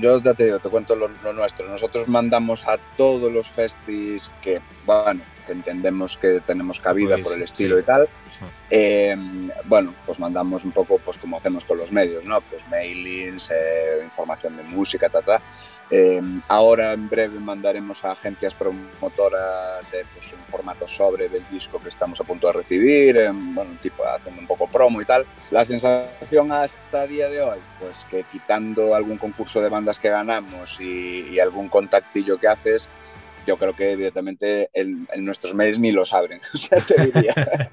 yo 0.00 0.20
ya 0.20 0.34
te 0.34 0.44
digo, 0.44 0.58
te 0.58 0.68
cuento 0.68 0.96
lo, 0.96 1.08
lo 1.08 1.32
nuestro, 1.32 1.68
nosotros 1.68 2.08
mandamos 2.08 2.66
a 2.66 2.76
todos 2.96 3.32
los 3.32 3.48
festis 3.48 4.30
que, 4.42 4.60
bueno, 4.84 5.20
que 5.46 5.52
entendemos 5.52 6.16
que 6.16 6.40
tenemos 6.40 6.80
cabida 6.80 7.16
pues, 7.16 7.24
por 7.24 7.32
el 7.34 7.42
estilo 7.42 7.76
sí. 7.76 7.82
y 7.82 7.84
tal, 7.84 8.08
eh, 8.70 9.16
bueno, 9.66 9.94
pues 10.06 10.18
mandamos 10.18 10.64
un 10.64 10.72
poco, 10.72 10.98
pues 10.98 11.18
como 11.18 11.36
hacemos 11.36 11.64
con 11.64 11.78
los 11.78 11.92
medios, 11.92 12.24
¿no? 12.24 12.40
Pues 12.40 12.62
mailings, 12.68 13.50
eh, 13.50 14.00
información 14.04 14.56
de 14.56 14.62
música, 14.64 15.08
ta, 15.08 15.22
ta. 15.22 15.40
Eh, 15.92 16.22
ahora 16.46 16.92
en 16.92 17.08
breve 17.08 17.40
mandaremos 17.40 18.04
a 18.04 18.12
agencias 18.12 18.54
promotoras 18.54 19.92
eh, 19.92 20.04
pues 20.14 20.32
un 20.32 20.38
formato 20.44 20.86
sobre 20.86 21.28
del 21.28 21.42
disco 21.50 21.80
que 21.82 21.88
estamos 21.88 22.20
a 22.20 22.24
punto 22.24 22.46
de 22.46 22.52
recibir, 22.52 23.16
eh, 23.16 23.30
bueno, 23.32 23.72
tipo 23.82 24.04
haciendo 24.06 24.40
un 24.40 24.46
poco 24.46 24.68
promo 24.68 25.02
y 25.02 25.04
tal. 25.04 25.26
La 25.50 25.64
sensación 25.64 26.52
hasta 26.52 27.08
día 27.08 27.28
de 27.28 27.42
hoy, 27.42 27.58
pues 27.80 28.06
que 28.08 28.24
quitando 28.30 28.94
algún 28.94 29.18
concurso 29.18 29.60
de 29.60 29.68
bandas 29.68 29.98
que 29.98 30.10
ganamos 30.10 30.80
y, 30.80 31.26
y 31.28 31.40
algún 31.40 31.68
contactillo 31.68 32.38
que 32.38 32.46
haces, 32.46 32.88
yo 33.44 33.56
creo 33.56 33.74
que 33.74 33.96
directamente 33.96 34.70
en, 34.72 35.08
en 35.12 35.24
nuestros 35.24 35.54
mails 35.54 35.80
ni 35.80 35.90
los 35.90 36.12
abren, 36.12 36.40
o 36.54 36.56
sea, 36.56 36.80
te 36.80 37.06
diría. 37.06 37.72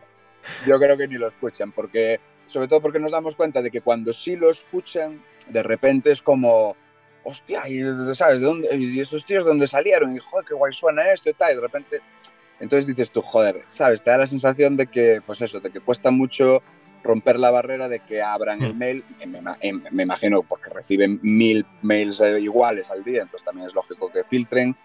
yo 0.65 0.79
creo 0.79 0.97
que 0.97 1.07
ni 1.07 1.15
lo 1.15 1.27
escuchan, 1.27 1.71
porque 1.71 2.19
sobre 2.47 2.67
todo 2.67 2.81
porque 2.81 2.99
nos 2.99 3.11
damos 3.11 3.35
cuenta 3.35 3.61
de 3.61 3.69
que 3.69 3.81
cuando 3.81 4.11
sí 4.11 4.35
lo 4.35 4.49
escuchan, 4.49 5.21
de 5.49 5.61
repente 5.61 6.11
es 6.11 6.21
como 6.21 6.75
hostia, 7.27 7.67
y, 7.67 7.81
¿sabes? 8.15 8.39
¿De 8.39 8.47
dónde? 8.47 8.75
¿Y 8.75 8.99
estos 8.99 9.25
tíos 9.25 9.43
de 9.43 9.49
dónde 9.49 9.67
salieron? 9.67 10.15
Y 10.15 10.19
joder, 10.19 10.45
qué 10.45 10.53
guay 10.53 10.71
suena 10.71 11.11
esto 11.11 11.29
y 11.29 11.33
tal. 11.33 11.51
Y 11.51 11.55
de 11.55 11.61
repente, 11.61 12.01
entonces 12.59 12.87
dices 12.87 13.11
tú, 13.11 13.21
joder, 13.21 13.61
¿sabes? 13.67 14.01
Te 14.01 14.11
da 14.11 14.17
la 14.17 14.27
sensación 14.27 14.77
de 14.77 14.87
que, 14.87 15.21
pues 15.25 15.41
eso, 15.41 15.59
de 15.59 15.69
que 15.69 15.81
cuesta 15.81 16.09
mucho 16.09 16.63
romper 17.03 17.39
la 17.39 17.51
barrera 17.51 17.87
de 17.87 17.99
que 17.99 18.21
abran 18.21 18.61
el 18.61 18.73
mail, 18.73 19.03
me, 19.25 19.41
me, 19.91 20.03
imagino 20.03 20.41
porque 20.41 20.69
reciben 20.69 21.19
mil 21.21 21.65
mails 21.81 22.21
iguales 22.39 22.89
al 22.89 23.03
día, 23.03 23.21
entonces 23.21 23.45
también 23.45 23.67
es 23.67 23.73
lógico 23.73 24.11
que 24.11 24.23
filtren. 24.23 24.75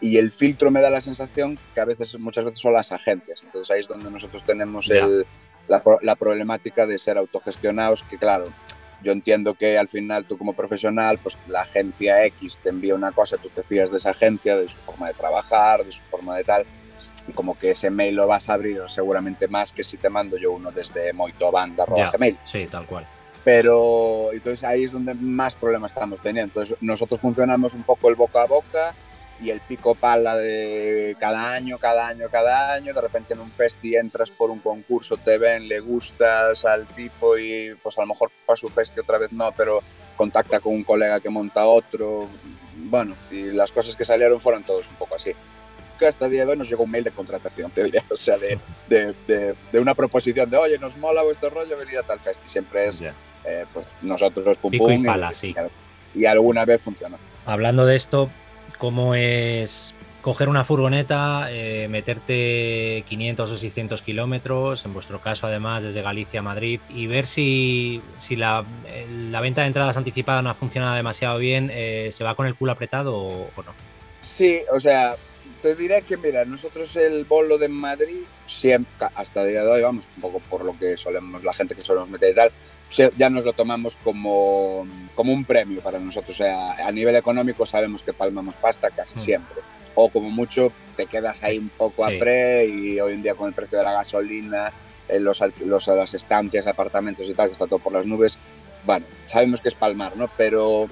Y 0.00 0.16
el 0.16 0.30
filtro 0.30 0.70
me 0.70 0.80
da 0.80 0.90
la 0.90 1.00
sensación 1.00 1.58
que 1.74 1.80
a 1.80 1.84
veces, 1.84 2.18
muchas 2.20 2.44
veces 2.44 2.60
son 2.60 2.72
las 2.72 2.92
agencias. 2.92 3.42
Entonces 3.44 3.70
ahí 3.70 3.80
es 3.80 3.88
donde 3.88 4.10
nosotros 4.10 4.44
tenemos 4.44 4.88
el, 4.90 5.26
la, 5.66 5.82
la 6.02 6.14
problemática 6.16 6.86
de 6.86 6.98
ser 6.98 7.18
autogestionados, 7.18 8.04
que 8.04 8.16
claro, 8.16 8.52
yo 9.02 9.12
entiendo 9.12 9.54
que 9.54 9.78
al 9.78 9.88
final 9.88 10.24
tú 10.24 10.38
como 10.38 10.52
profesional, 10.52 11.18
pues 11.18 11.36
la 11.46 11.62
agencia 11.62 12.24
X 12.26 12.60
te 12.62 12.70
envía 12.70 12.94
una 12.94 13.12
cosa, 13.12 13.36
tú 13.36 13.48
te 13.48 13.62
fías 13.62 13.90
de 13.90 13.98
esa 13.98 14.10
agencia, 14.10 14.56
de 14.56 14.68
su 14.68 14.76
forma 14.78 15.08
de 15.08 15.14
trabajar, 15.14 15.84
de 15.84 15.92
su 15.92 16.02
forma 16.04 16.36
de 16.36 16.44
tal, 16.44 16.66
y 17.26 17.32
como 17.32 17.58
que 17.58 17.72
ese 17.72 17.90
mail 17.90 18.16
lo 18.16 18.26
vas 18.26 18.48
a 18.48 18.54
abrir 18.54 18.80
seguramente 18.88 19.48
más 19.48 19.72
que 19.72 19.84
si 19.84 19.98
te 19.98 20.08
mando 20.08 20.36
yo 20.38 20.52
uno 20.52 20.70
desde 20.70 21.12
moitobanda.gmail. 21.12 22.38
Sí, 22.42 22.66
tal 22.70 22.86
cual. 22.86 23.06
Pero 23.44 24.32
entonces 24.32 24.64
ahí 24.64 24.84
es 24.84 24.92
donde 24.92 25.14
más 25.14 25.54
problemas 25.54 25.92
estamos 25.92 26.20
teniendo. 26.20 26.50
Entonces 26.50 26.76
nosotros 26.80 27.20
funcionamos 27.20 27.74
un 27.74 27.82
poco 27.82 28.08
el 28.08 28.14
boca 28.14 28.42
a 28.42 28.46
boca 28.46 28.94
y 29.40 29.50
el 29.50 29.60
pico 29.60 29.94
pala 29.94 30.36
de 30.36 31.16
cada 31.20 31.52
año, 31.52 31.78
cada 31.78 32.08
año, 32.08 32.28
cada 32.30 32.74
año, 32.74 32.92
de 32.92 33.00
repente 33.00 33.34
en 33.34 33.40
un 33.40 33.50
festi 33.50 33.96
entras 33.96 34.30
por 34.30 34.50
un 34.50 34.58
concurso, 34.58 35.16
te 35.16 35.38
ven, 35.38 35.68
le 35.68 35.80
gustas 35.80 36.64
al 36.64 36.86
tipo 36.88 37.38
y 37.38 37.76
pues 37.82 37.96
a 37.98 38.02
lo 38.02 38.08
mejor 38.08 38.30
para 38.46 38.56
su 38.56 38.68
festi 38.68 39.00
otra 39.00 39.18
vez 39.18 39.32
no, 39.32 39.52
pero 39.52 39.82
contacta 40.16 40.60
con 40.60 40.74
un 40.74 40.82
colega 40.82 41.20
que 41.20 41.30
monta 41.30 41.64
otro, 41.64 42.28
bueno, 42.84 43.14
y 43.30 43.44
las 43.52 43.70
cosas 43.70 43.96
que 43.96 44.04
salieron 44.04 44.40
fueron 44.40 44.64
todos 44.64 44.88
un 44.88 44.94
poco 44.94 45.14
así. 45.14 45.32
Que 45.98 46.06
hasta 46.06 46.26
el 46.26 46.32
día 46.32 46.44
de 46.44 46.52
hoy 46.52 46.56
nos 46.56 46.68
llegó 46.68 46.84
un 46.84 46.90
mail 46.90 47.04
de 47.04 47.10
contratación, 47.10 47.70
te 47.70 47.84
diría, 47.84 48.04
o 48.10 48.16
sea, 48.16 48.38
de, 48.38 48.58
de, 48.88 49.14
de, 49.26 49.54
de 49.72 49.80
una 49.80 49.94
proposición 49.94 50.48
de, 50.50 50.56
oye, 50.56 50.78
nos 50.78 50.96
mola 50.96 51.22
vuestro 51.22 51.50
rollo, 51.50 51.76
venir 51.76 51.98
a 51.98 52.02
tal 52.02 52.20
festi, 52.20 52.48
siempre 52.48 52.86
es, 52.86 53.00
yeah. 53.00 53.14
eh, 53.44 53.66
pues 53.72 53.94
nosotros 54.02 54.56
pum 54.58 54.70
Pico 54.70 54.86
pum, 54.86 55.02
y, 55.02 55.04
pala, 55.04 55.30
y, 55.32 55.34
sí. 55.34 55.54
y 56.14 56.26
alguna 56.26 56.64
vez 56.64 56.80
funcionó. 56.82 57.18
Hablando 57.46 57.86
de 57.86 57.96
esto, 57.96 58.30
cómo 58.78 59.14
es 59.14 59.94
coger 60.22 60.48
una 60.48 60.64
furgoneta, 60.64 61.48
eh, 61.50 61.86
meterte 61.88 63.04
500 63.08 63.50
o 63.50 63.56
600 63.56 64.02
kilómetros, 64.02 64.84
en 64.84 64.92
vuestro 64.92 65.20
caso 65.20 65.46
además 65.46 65.82
desde 65.82 66.02
Galicia 66.02 66.40
a 66.40 66.42
Madrid, 66.42 66.80
y 66.90 67.06
ver 67.06 67.26
si, 67.26 68.02
si 68.18 68.36
la, 68.36 68.64
la, 69.30 69.40
venta 69.40 69.62
de 69.62 69.68
entradas 69.68 69.96
anticipada 69.96 70.42
no 70.42 70.50
ha 70.50 70.54
funcionado 70.54 70.94
demasiado 70.96 71.38
bien, 71.38 71.70
eh, 71.72 72.10
¿se 72.12 72.24
va 72.24 72.34
con 72.34 72.46
el 72.46 72.54
culo 72.54 72.72
apretado 72.72 73.16
o, 73.16 73.50
o, 73.54 73.62
no? 73.62 73.72
Sí, 74.20 74.60
o 74.72 74.80
sea, 74.80 75.16
te 75.62 75.74
diré 75.74 76.02
que 76.02 76.16
mira, 76.16 76.44
nosotros 76.44 76.94
el 76.96 77.24
bolo 77.24 77.56
de 77.56 77.68
Madrid, 77.68 78.22
siempre, 78.46 79.08
hasta 79.14 79.42
el 79.42 79.50
día 79.50 79.62
de 79.62 79.70
hoy, 79.70 79.82
vamos, 79.82 80.08
un 80.16 80.22
poco 80.22 80.40
por 80.40 80.64
lo 80.64 80.78
que 80.78 80.96
solemos, 80.96 81.42
la 81.44 81.52
gente 81.52 81.74
que 81.74 81.84
solemos 81.84 82.10
meter 82.10 82.32
y 82.32 82.34
tal, 82.34 82.52
ya 82.90 83.30
nos 83.30 83.44
lo 83.44 83.52
tomamos 83.52 83.96
como, 83.96 84.86
como 85.14 85.32
un 85.32 85.44
premio 85.44 85.80
para 85.80 85.98
nosotros. 85.98 86.40
O 86.40 86.42
sea, 86.42 86.86
a 86.86 86.92
nivel 86.92 87.16
económico 87.16 87.66
sabemos 87.66 88.02
que 88.02 88.12
palmamos 88.12 88.56
pasta 88.56 88.90
casi 88.90 89.16
mm. 89.16 89.20
siempre. 89.20 89.56
O 89.94 90.08
como 90.08 90.30
mucho 90.30 90.72
te 90.96 91.06
quedas 91.06 91.42
ahí 91.42 91.58
un 91.58 91.68
poco 91.70 92.06
sí. 92.08 92.16
a 92.16 92.18
pre 92.18 92.66
y 92.66 93.00
hoy 93.00 93.14
en 93.14 93.22
día 93.22 93.34
con 93.34 93.48
el 93.48 93.54
precio 93.54 93.78
de 93.78 93.84
la 93.84 93.92
gasolina, 93.92 94.72
eh, 95.08 95.20
los, 95.20 95.42
los, 95.64 95.86
las 95.88 96.14
estancias, 96.14 96.66
apartamentos 96.66 97.28
y 97.28 97.34
tal, 97.34 97.48
que 97.48 97.52
está 97.52 97.66
todo 97.66 97.78
por 97.78 97.92
las 97.92 98.06
nubes, 98.06 98.38
bueno, 98.84 99.06
sabemos 99.26 99.60
que 99.60 99.68
es 99.68 99.74
palmar, 99.74 100.16
¿no? 100.16 100.30
Pero 100.36 100.88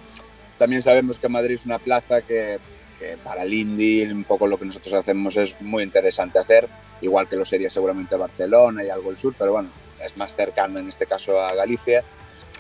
también 0.59 0.83
sabemos 0.83 1.19
que 1.19 1.29
Madrid 1.29 1.55
es 1.55 1.67
una 1.67 1.79
plaza 1.79 2.21
que, 2.23 2.59
que 2.99 3.17
para 3.23 3.43
el 3.43 3.55
indie, 3.55 4.11
un 4.13 4.25
poco 4.25 4.47
lo 4.47 4.59
que 4.59 4.65
nosotros 4.65 4.95
hacemos 4.95 5.37
es 5.37 5.61
muy 5.61 5.83
interesante 5.83 6.39
hacer, 6.39 6.69
igual 7.01 7.29
que 7.29 7.37
lo 7.37 7.45
sería 7.45 7.71
seguramente 7.71 8.17
Barcelona 8.17 8.85
y 8.85 8.91
algo 8.91 9.11
el 9.11 9.17
sur, 9.17 9.35
pero 9.39 9.53
bueno, 9.53 9.71
es 10.05 10.17
más 10.17 10.35
cercano 10.35 10.79
en 10.79 10.89
este 10.89 11.07
caso 11.07 11.41
a 11.41 11.55
Galicia 11.55 12.05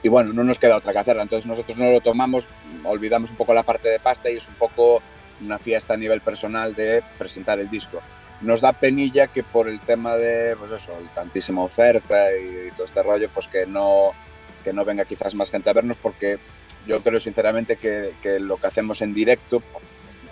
y 0.03 0.09
bueno, 0.09 0.33
no 0.33 0.45
nos 0.45 0.59
queda 0.59 0.77
otra 0.77 0.93
que 0.93 0.99
hacerla, 0.99 1.23
entonces 1.23 1.47
nosotros 1.47 1.77
no 1.77 1.91
lo 1.91 2.01
tomamos, 2.01 2.47
olvidamos 2.85 3.31
un 3.31 3.37
poco 3.37 3.55
la 3.55 3.63
parte 3.63 3.89
de 3.89 3.99
pasta 3.99 4.31
y 4.31 4.37
es 4.37 4.47
un 4.47 4.55
poco 4.55 5.03
una 5.41 5.59
fiesta 5.59 5.95
a 5.95 5.97
nivel 5.97 6.21
personal 6.21 6.75
de 6.75 7.03
presentar 7.19 7.59
el 7.59 7.71
disco. 7.71 8.01
Nos 8.41 8.61
da 8.61 8.73
penilla 8.73 9.27
que 9.29 9.43
por 9.43 9.69
el 9.69 9.81
tema 9.81 10.17
de, 10.17 10.55
pues 10.57 10.83
eso, 10.83 10.93
tantísima 11.15 11.63
oferta 11.63 12.29
y, 12.37 12.71
todo 12.73 12.85
este 12.85 13.03
rollo, 13.03 13.29
pues 13.33 13.49
que 13.49 13.67
no, 13.67 14.13
que 14.63 14.73
no 14.73 14.85
venga 14.85 15.05
quizás 15.05 15.35
más 15.35 15.51
gente 15.51 15.71
a 15.71 15.73
vernos 15.73 15.97
porque 15.97 16.39
yo 16.87 17.03
creo 17.03 17.19
sinceramente 17.19 17.77
que, 17.77 18.15
que 18.23 18.39
lo 18.39 18.59
que 18.59 18.67
hacemos 18.67 19.01
en 19.01 19.15
directo, 19.15 19.61
por, 19.61 19.83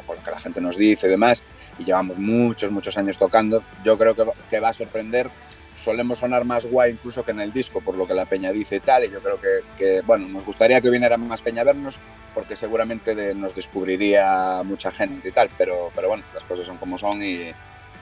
por, 0.07 0.17
lo 0.17 0.23
que 0.23 0.31
la 0.31 0.41
gente 0.41 0.61
nos 0.61 0.77
dice 0.77 1.07
y 1.07 1.11
demás, 1.11 1.43
y 1.79 1.85
llevamos 1.85 2.19
muchos, 2.19 2.71
muchos 2.71 2.97
años 2.99 3.19
tocando, 3.19 3.63
yo 3.83 3.99
creo 3.99 4.15
que, 4.15 4.25
que 4.51 4.61
va 4.61 4.69
a 4.69 4.75
sorprender 4.75 5.31
solemos 5.85 6.19
sonar 6.19 6.45
más 6.45 6.67
guay 6.67 6.93
incluso 6.93 7.23
que 7.25 7.33
en 7.33 7.41
el 7.41 7.53
disco, 7.53 7.81
por 7.81 7.97
lo 7.97 8.07
que 8.07 8.15
la 8.15 8.25
peña 8.25 8.51
dice 8.53 8.77
y 8.77 8.81
tal, 8.81 9.05
y 9.05 9.11
yo 9.11 9.21
creo 9.21 9.39
que, 9.77 10.01
bueno, 10.03 10.29
nos 10.29 10.45
gustaría 10.45 10.81
que 10.81 10.91
viniera 10.91 11.17
más 11.17 11.43
peña 11.43 11.63
a 11.63 11.65
vernos, 11.65 11.97
porque 12.35 12.57
seguramente 12.57 13.35
nos 13.35 13.55
descubriría 13.55 14.63
mucha 14.65 14.91
gente 14.91 15.29
y 15.29 15.33
tal, 15.33 15.51
pero, 15.57 15.91
pero 15.95 16.09
bueno, 16.09 16.25
las 16.33 16.43
cosas 16.45 16.67
son 16.67 16.79
como 16.79 16.99
son 16.99 17.23
y, 17.23 17.51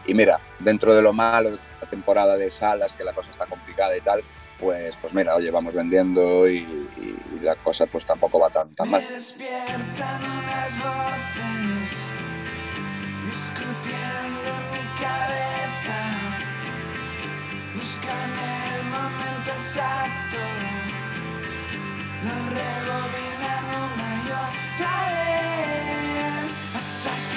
y 0.06 0.14
mira, 0.14 0.38
dentro 0.58 0.94
de 0.94 1.02
lo 1.02 1.12
malo, 1.12 1.50
la 1.50 1.88
temporada 1.88 2.36
de 2.36 2.50
salas, 2.50 2.96
que 2.96 3.04
la 3.04 3.12
cosa 3.12 3.30
está 3.30 3.46
complicada 3.46 3.96
y 3.96 4.00
tal, 4.00 4.22
pues, 4.62 4.96
pues 5.00 5.12
mira, 5.12 5.34
oye, 5.34 5.50
vamos 5.50 5.74
vendiendo 5.74 6.48
y, 6.48 6.88
la 7.42 7.56
cosa 7.56 7.86
pues 7.86 8.06
tampoco 8.06 8.38
va 8.38 8.50
tan, 8.50 8.72
tan 8.76 8.88
mal. 8.88 9.02
discutiendo 13.24 14.48
en 14.48 14.72
mi 14.72 14.84
cabeza, 15.00 16.21
buscan 17.74 18.30
el 18.30 18.84
momento 18.84 19.50
exacto, 19.50 20.38
lo 22.26 22.36
rebobinan 22.56 23.64
una 23.84 24.08
y 24.24 24.28
otra 24.46 24.94
vez. 25.12 26.50
Hasta 26.76 27.12
que 27.28 27.31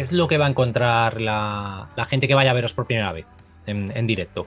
es 0.00 0.12
lo 0.12 0.28
que 0.28 0.38
va 0.38 0.46
a 0.46 0.50
encontrar 0.50 1.20
la, 1.20 1.88
gente 2.08 2.28
que 2.28 2.34
vaya 2.34 2.50
a 2.50 2.54
veros 2.54 2.72
por 2.72 2.86
primera 2.86 3.12
vez 3.12 3.26
en, 3.66 4.06
directo? 4.06 4.46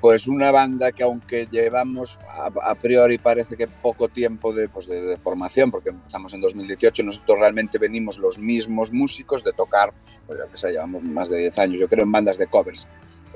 Pues 0.00 0.28
una 0.28 0.50
banda 0.50 0.92
que 0.92 1.02
aunque 1.02 1.48
llevamos 1.50 2.18
a, 2.62 2.74
priori 2.74 3.18
parece 3.18 3.56
que 3.56 3.66
poco 3.66 4.08
tiempo 4.08 4.54
pues 4.72 4.86
de, 4.86 5.16
formación, 5.18 5.70
porque 5.70 5.90
empezamos 5.90 6.34
en 6.34 6.40
2018, 6.40 7.02
nosotros 7.02 7.38
realmente 7.38 7.78
venimos 7.78 8.18
los 8.18 8.38
mismos 8.38 8.92
músicos 8.92 9.42
de 9.42 9.52
tocar, 9.52 9.92
pues 10.26 10.38
ya 10.38 10.46
que 10.50 10.58
sé, 10.58 10.72
llevamos 10.72 11.02
más 11.02 11.30
de 11.30 11.38
10 11.38 11.58
años, 11.58 11.80
yo 11.80 11.88
creo, 11.88 12.04
en 12.04 12.12
bandas 12.12 12.36
de 12.36 12.46
covers. 12.46 12.86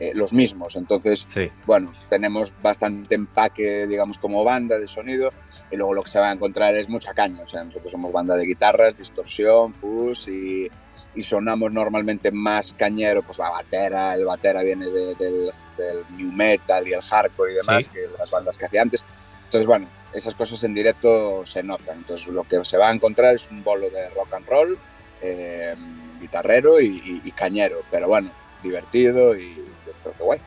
Eh, 0.01 0.13
los 0.15 0.33
mismos. 0.33 0.77
Entonces, 0.77 1.27
bueno, 1.67 1.91
tenemos 2.09 2.53
bastante 2.63 3.17
empaque, 3.17 3.85
digamos, 3.89 4.17
como 4.19 4.45
banda 4.45 4.79
de 4.79 4.87
sonido. 4.87 5.31
Y 5.73 5.77
luego 5.77 5.93
lo 5.93 6.03
que 6.03 6.11
se 6.11 6.21
va 6.21 6.31
a 6.31 6.33
encontrar 6.33 6.77
es 6.77 6.89
mucha 6.89 7.13
caña. 7.15 7.43
O 7.43 7.47
sea, 7.47 7.65
nosotros 7.65 7.91
somos 7.91 8.13
banda 8.13 8.37
de 8.37 8.47
guitarras, 8.47 8.97
distorsión, 8.97 9.75
fuzz 9.75 10.29
y, 10.29 10.71
y 11.19 11.25
sonamos 11.25 11.73
normalmente 11.73 12.31
más 12.31 12.73
cañero, 12.73 13.25
pues 13.25 13.39
la 13.39 13.51
batera, 13.51 14.15
el 14.15 14.25
batera 14.25 14.63
viene 14.63 14.87
del, 14.87 15.17
del, 15.17 16.05
new 16.17 16.31
metal 16.31 16.87
y 16.87 16.93
el 16.93 17.03
hardcore 17.03 17.53
y 17.53 17.57
demás, 17.57 17.89
que 17.89 18.07
las 18.17 18.31
bandas 18.31 18.57
que 18.57 18.67
hacía 18.67 18.83
antes. 18.83 19.05
Entonces, 19.47 19.67
bueno, 19.67 19.89
esas 20.13 20.37
cosas 20.37 20.63
en 20.63 20.75
directo 20.75 21.45
se 21.45 21.65
notan. 21.65 21.99
Entonces, 21.99 22.29
lo 22.29 22.45
que 22.45 22.65
se 22.65 22.77
va 22.77 22.91
a 22.91 22.93
encontrar 22.93 23.35
es 23.35 23.51
un 23.51 23.65
bolo 23.65 23.91
de 23.91 24.09
rock 24.11 24.33
and 24.35 24.47
roll, 24.47 24.79
eh, 25.21 25.75
guitarrero 26.21 26.81
y, 26.81 27.33
cañero, 27.35 27.83
pero 27.91 28.07
bueno, 28.07 28.31
divertido 28.63 29.37
y 29.37 29.57
yo 29.57 29.93
creo 30.03 30.15
que 30.15 30.23
guay. 30.23 30.41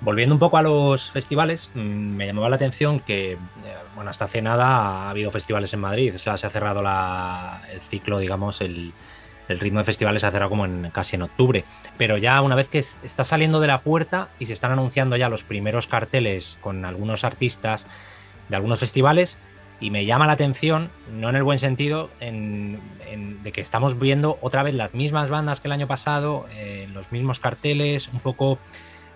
Volviendo 0.00 0.34
un 0.34 0.40
poco 0.40 0.56
a 0.56 0.62
los 0.62 1.12
festivales, 1.12 1.70
mm, 1.74 1.78
me 1.78 2.26
llamaba 2.26 2.48
la 2.48 2.56
atención 2.56 2.98
que, 2.98 3.32
eh, 3.32 3.38
bueno, 3.94 4.10
hasta 4.10 4.24
hace 4.24 4.42
nada 4.42 4.66
ha 4.66 5.10
habido 5.10 5.30
festivales 5.30 5.72
en 5.74 5.80
Madrid, 5.80 6.12
o 6.16 6.18
sea, 6.18 6.38
se 6.38 6.48
ha 6.48 6.50
cerrado 6.50 6.80
el 6.80 7.80
ciclo, 7.82 8.18
digamos, 8.18 8.60
el, 8.62 8.92
el 9.50 9.60
ritmo 9.60 9.80
de 9.80 9.84
festivales 9.84 10.24
ha 10.24 10.30
cerrado 10.30 10.50
como 10.50 10.64
en, 10.64 10.90
casi 10.92 11.16
en 11.16 11.22
octubre. 11.22 11.64
Pero 11.98 12.16
ya 12.16 12.40
una 12.40 12.54
vez 12.54 12.68
que 12.68 12.78
está 12.78 13.24
saliendo 13.24 13.60
de 13.60 13.66
la 13.66 13.80
puerta 13.80 14.28
y 14.38 14.46
se 14.46 14.52
están 14.52 14.72
anunciando 14.72 15.16
ya 15.16 15.28
los 15.28 15.44
primeros 15.44 15.86
carteles 15.86 16.58
con 16.60 16.84
algunos 16.84 17.24
artistas 17.24 17.86
de 18.48 18.56
algunos 18.56 18.80
festivales, 18.80 19.38
y 19.80 19.90
me 19.90 20.04
llama 20.04 20.26
la 20.26 20.34
atención, 20.34 20.90
no 21.14 21.30
en 21.30 21.36
el 21.36 21.42
buen 21.42 21.58
sentido, 21.58 22.10
de 22.20 23.52
que 23.52 23.60
estamos 23.60 23.98
viendo 23.98 24.38
otra 24.42 24.62
vez 24.62 24.74
las 24.74 24.94
mismas 24.94 25.30
bandas 25.30 25.60
que 25.60 25.68
el 25.68 25.72
año 25.72 25.86
pasado, 25.86 26.46
eh, 26.54 26.86
los 26.92 27.10
mismos 27.12 27.40
carteles, 27.40 28.08
un 28.08 28.20
poco 28.20 28.58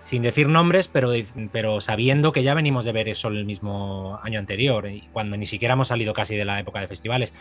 sin 0.01 0.23
decir 0.23 0.49
nombres, 0.49 0.88
pero, 0.88 1.12
pero 1.53 1.81
sabiendo 1.81 2.33
que 2.33 2.42
ya 2.42 2.55
venimos 2.55 2.85
de 2.85 2.92
ver 2.92 3.09
eso 3.09 3.29
el 3.29 3.44
mismo 3.44 4.18
año 4.23 4.38
anterior, 4.38 4.88
y 4.88 5.09
cuando 5.12 5.37
ni 5.37 5.47
siquiera 5.47 5.75
hemos 5.75 5.88
salido 5.88 6.14
casi 6.14 6.35
de 6.35 6.44
la 6.47 6.61
época 6.61 6.81
de 6.81 6.88
festivales. 6.88 7.35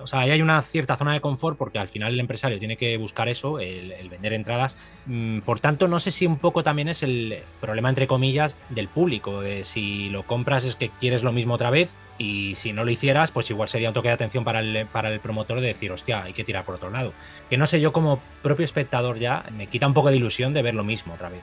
O 0.00 0.06
sea, 0.06 0.20
ahí 0.20 0.30
hay 0.30 0.42
una 0.42 0.60
cierta 0.62 0.96
zona 0.96 1.12
de 1.12 1.20
confort 1.20 1.56
porque 1.56 1.78
al 1.78 1.88
final 1.88 2.12
el 2.12 2.20
empresario 2.20 2.58
tiene 2.58 2.76
que 2.76 2.96
buscar 2.96 3.28
eso, 3.28 3.58
el, 3.58 4.08
vender 4.10 4.32
entradas. 4.32 4.76
Mm, 5.06 5.40
por 5.40 5.60
tanto, 5.60 5.88
no 5.88 5.98
sé 5.98 6.10
si 6.10 6.26
un 6.26 6.38
poco 6.38 6.62
también 6.62 6.88
es 6.88 7.02
el 7.02 7.38
problema, 7.60 7.88
entre 7.88 8.06
comillas, 8.06 8.58
del 8.70 8.88
público. 8.88 9.42
si 9.62 10.08
lo 10.08 10.22
compras 10.22 10.64
es 10.64 10.76
que 10.76 10.88
quieres 10.88 11.22
lo 11.22 11.32
mismo 11.32 11.54
otra 11.54 11.70
vez 11.70 11.90
y 12.18 12.54
si 12.56 12.72
no 12.72 12.84
lo 12.84 12.90
hicieras, 12.90 13.30
pues 13.30 13.48
igual 13.50 13.68
sería 13.68 13.88
un 13.88 13.94
toque 13.94 14.08
de 14.08 14.14
atención 14.14 14.44
para 14.44 14.60
el, 14.60 14.86
para 14.86 15.12
el 15.12 15.20
promotor 15.20 15.60
de 15.60 15.68
decir, 15.68 15.92
hostia, 15.92 16.22
hay 16.24 16.32
que 16.32 16.44
tirar 16.44 16.64
por 16.64 16.74
otro 16.74 16.90
lado. 16.90 17.12
Que 17.48 17.56
no 17.56 17.66
sé, 17.66 17.80
yo 17.80 17.92
como 17.92 18.20
propio 18.42 18.64
espectador 18.64 19.18
ya 19.18 19.44
me 19.56 19.68
quita 19.68 19.86
un 19.86 19.94
poco 19.94 20.10
de 20.10 20.16
ilusión 20.16 20.52
de 20.52 20.62
ver 20.62 20.74
lo 20.74 20.84
mismo 20.84 21.14
otra 21.14 21.28
vez. 21.28 21.42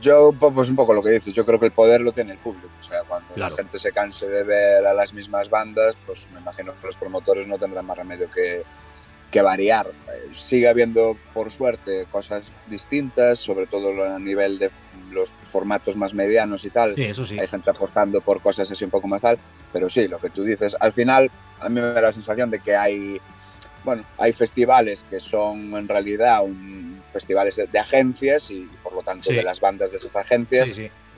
Yo, 0.00 0.32
pues 0.32 0.68
un 0.68 0.76
poco 0.76 0.94
lo 0.94 1.02
que 1.02 1.10
dices, 1.10 1.34
yo 1.34 1.44
creo 1.44 1.58
que 1.58 1.66
el 1.66 1.72
poder 1.72 2.00
lo 2.00 2.12
tiene 2.12 2.32
el 2.32 2.38
público. 2.38 2.68
O 2.80 2.84
sea, 2.84 3.02
cuando 3.02 3.28
la 3.36 3.50
gente 3.50 3.78
se 3.78 3.92
canse 3.92 4.28
de 4.28 4.44
ver 4.44 4.86
a 4.86 4.94
las 4.94 5.12
mismas 5.12 5.50
bandas, 5.50 5.94
pues 6.06 6.20
me 6.32 6.40
imagino 6.40 6.72
que 6.80 6.86
los 6.86 6.96
promotores 6.96 7.46
no 7.46 7.58
tendrán 7.58 7.86
más 7.86 7.98
remedio 7.98 8.30
que, 8.30 8.62
que 9.32 9.42
variar. 9.42 9.86
Eh, 9.86 10.30
sigue 10.34 10.68
habiendo, 10.68 11.16
por 11.34 11.50
suerte, 11.50 12.06
cosas 12.12 12.46
distintas, 12.68 13.40
sobre 13.40 13.66
todo 13.66 14.04
a 14.04 14.18
nivel 14.18 14.58
de 14.58 14.70
los 15.10 15.32
formatos 15.50 15.96
más 15.96 16.14
medianos 16.14 16.64
y 16.64 16.70
tal. 16.70 16.94
Sí, 16.94 17.02
eso 17.02 17.26
sí. 17.26 17.38
Hay 17.40 17.48
gente 17.48 17.70
apostando 17.70 18.20
por 18.20 18.40
cosas 18.40 18.70
así 18.70 18.84
un 18.84 18.90
poco 18.90 19.08
más 19.08 19.22
tal, 19.22 19.38
pero 19.72 19.90
sí, 19.90 20.06
lo 20.06 20.18
que 20.18 20.30
tú 20.30 20.44
dices, 20.44 20.76
al 20.78 20.92
final 20.92 21.30
a 21.60 21.68
mí 21.68 21.80
me 21.80 21.88
da 21.88 22.00
la 22.00 22.12
sensación 22.12 22.50
de 22.50 22.60
que 22.60 22.76
hay, 22.76 23.20
bueno, 23.84 24.04
hay 24.18 24.32
festivales 24.32 25.04
que 25.08 25.18
son 25.18 25.74
en 25.74 25.88
realidad 25.88 26.44
un, 26.44 26.91
festivales 27.12 27.56
de, 27.56 27.78
agencias 27.78 28.50
y, 28.50 28.68
por 28.82 28.94
lo 28.94 29.02
tanto 29.02 29.30
de 29.30 29.42
las 29.42 29.60
bandas 29.60 29.92
de 29.92 29.98
esas 29.98 30.14
agencias. 30.16 30.70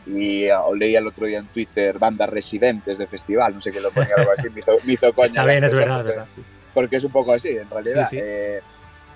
y 0.07 0.51
uh, 0.51 0.75
leí 0.75 0.95
el 0.97 1.07
otro 1.07 1.27
día 1.27 1.39
en 1.39 1.47
Twitter 1.47 1.99
bandas 1.99 2.29
residentes 2.29 2.99
de 2.99 3.07
festival, 3.07 3.55
no 3.55 3.61
sé 3.63 3.73
qué 3.73 3.81
lo 3.81 3.91
ponía 3.91 4.15
algo 4.19 4.33
así, 4.37 4.51
me 4.51 4.61
hizo, 4.61 4.79
me 4.85 4.93
hizo 4.93 5.13
coña. 5.15 5.27
Está 5.27 5.47
bien, 5.47 5.65
es 5.65 5.73
verdad, 5.73 6.05
porque, 6.05 6.43
porque, 6.75 6.97
es 6.97 7.05
un 7.05 7.13
poco 7.13 7.33
así, 7.33 7.49
en 7.49 7.71
realidad. 7.71 8.09
Eh, 8.13 8.61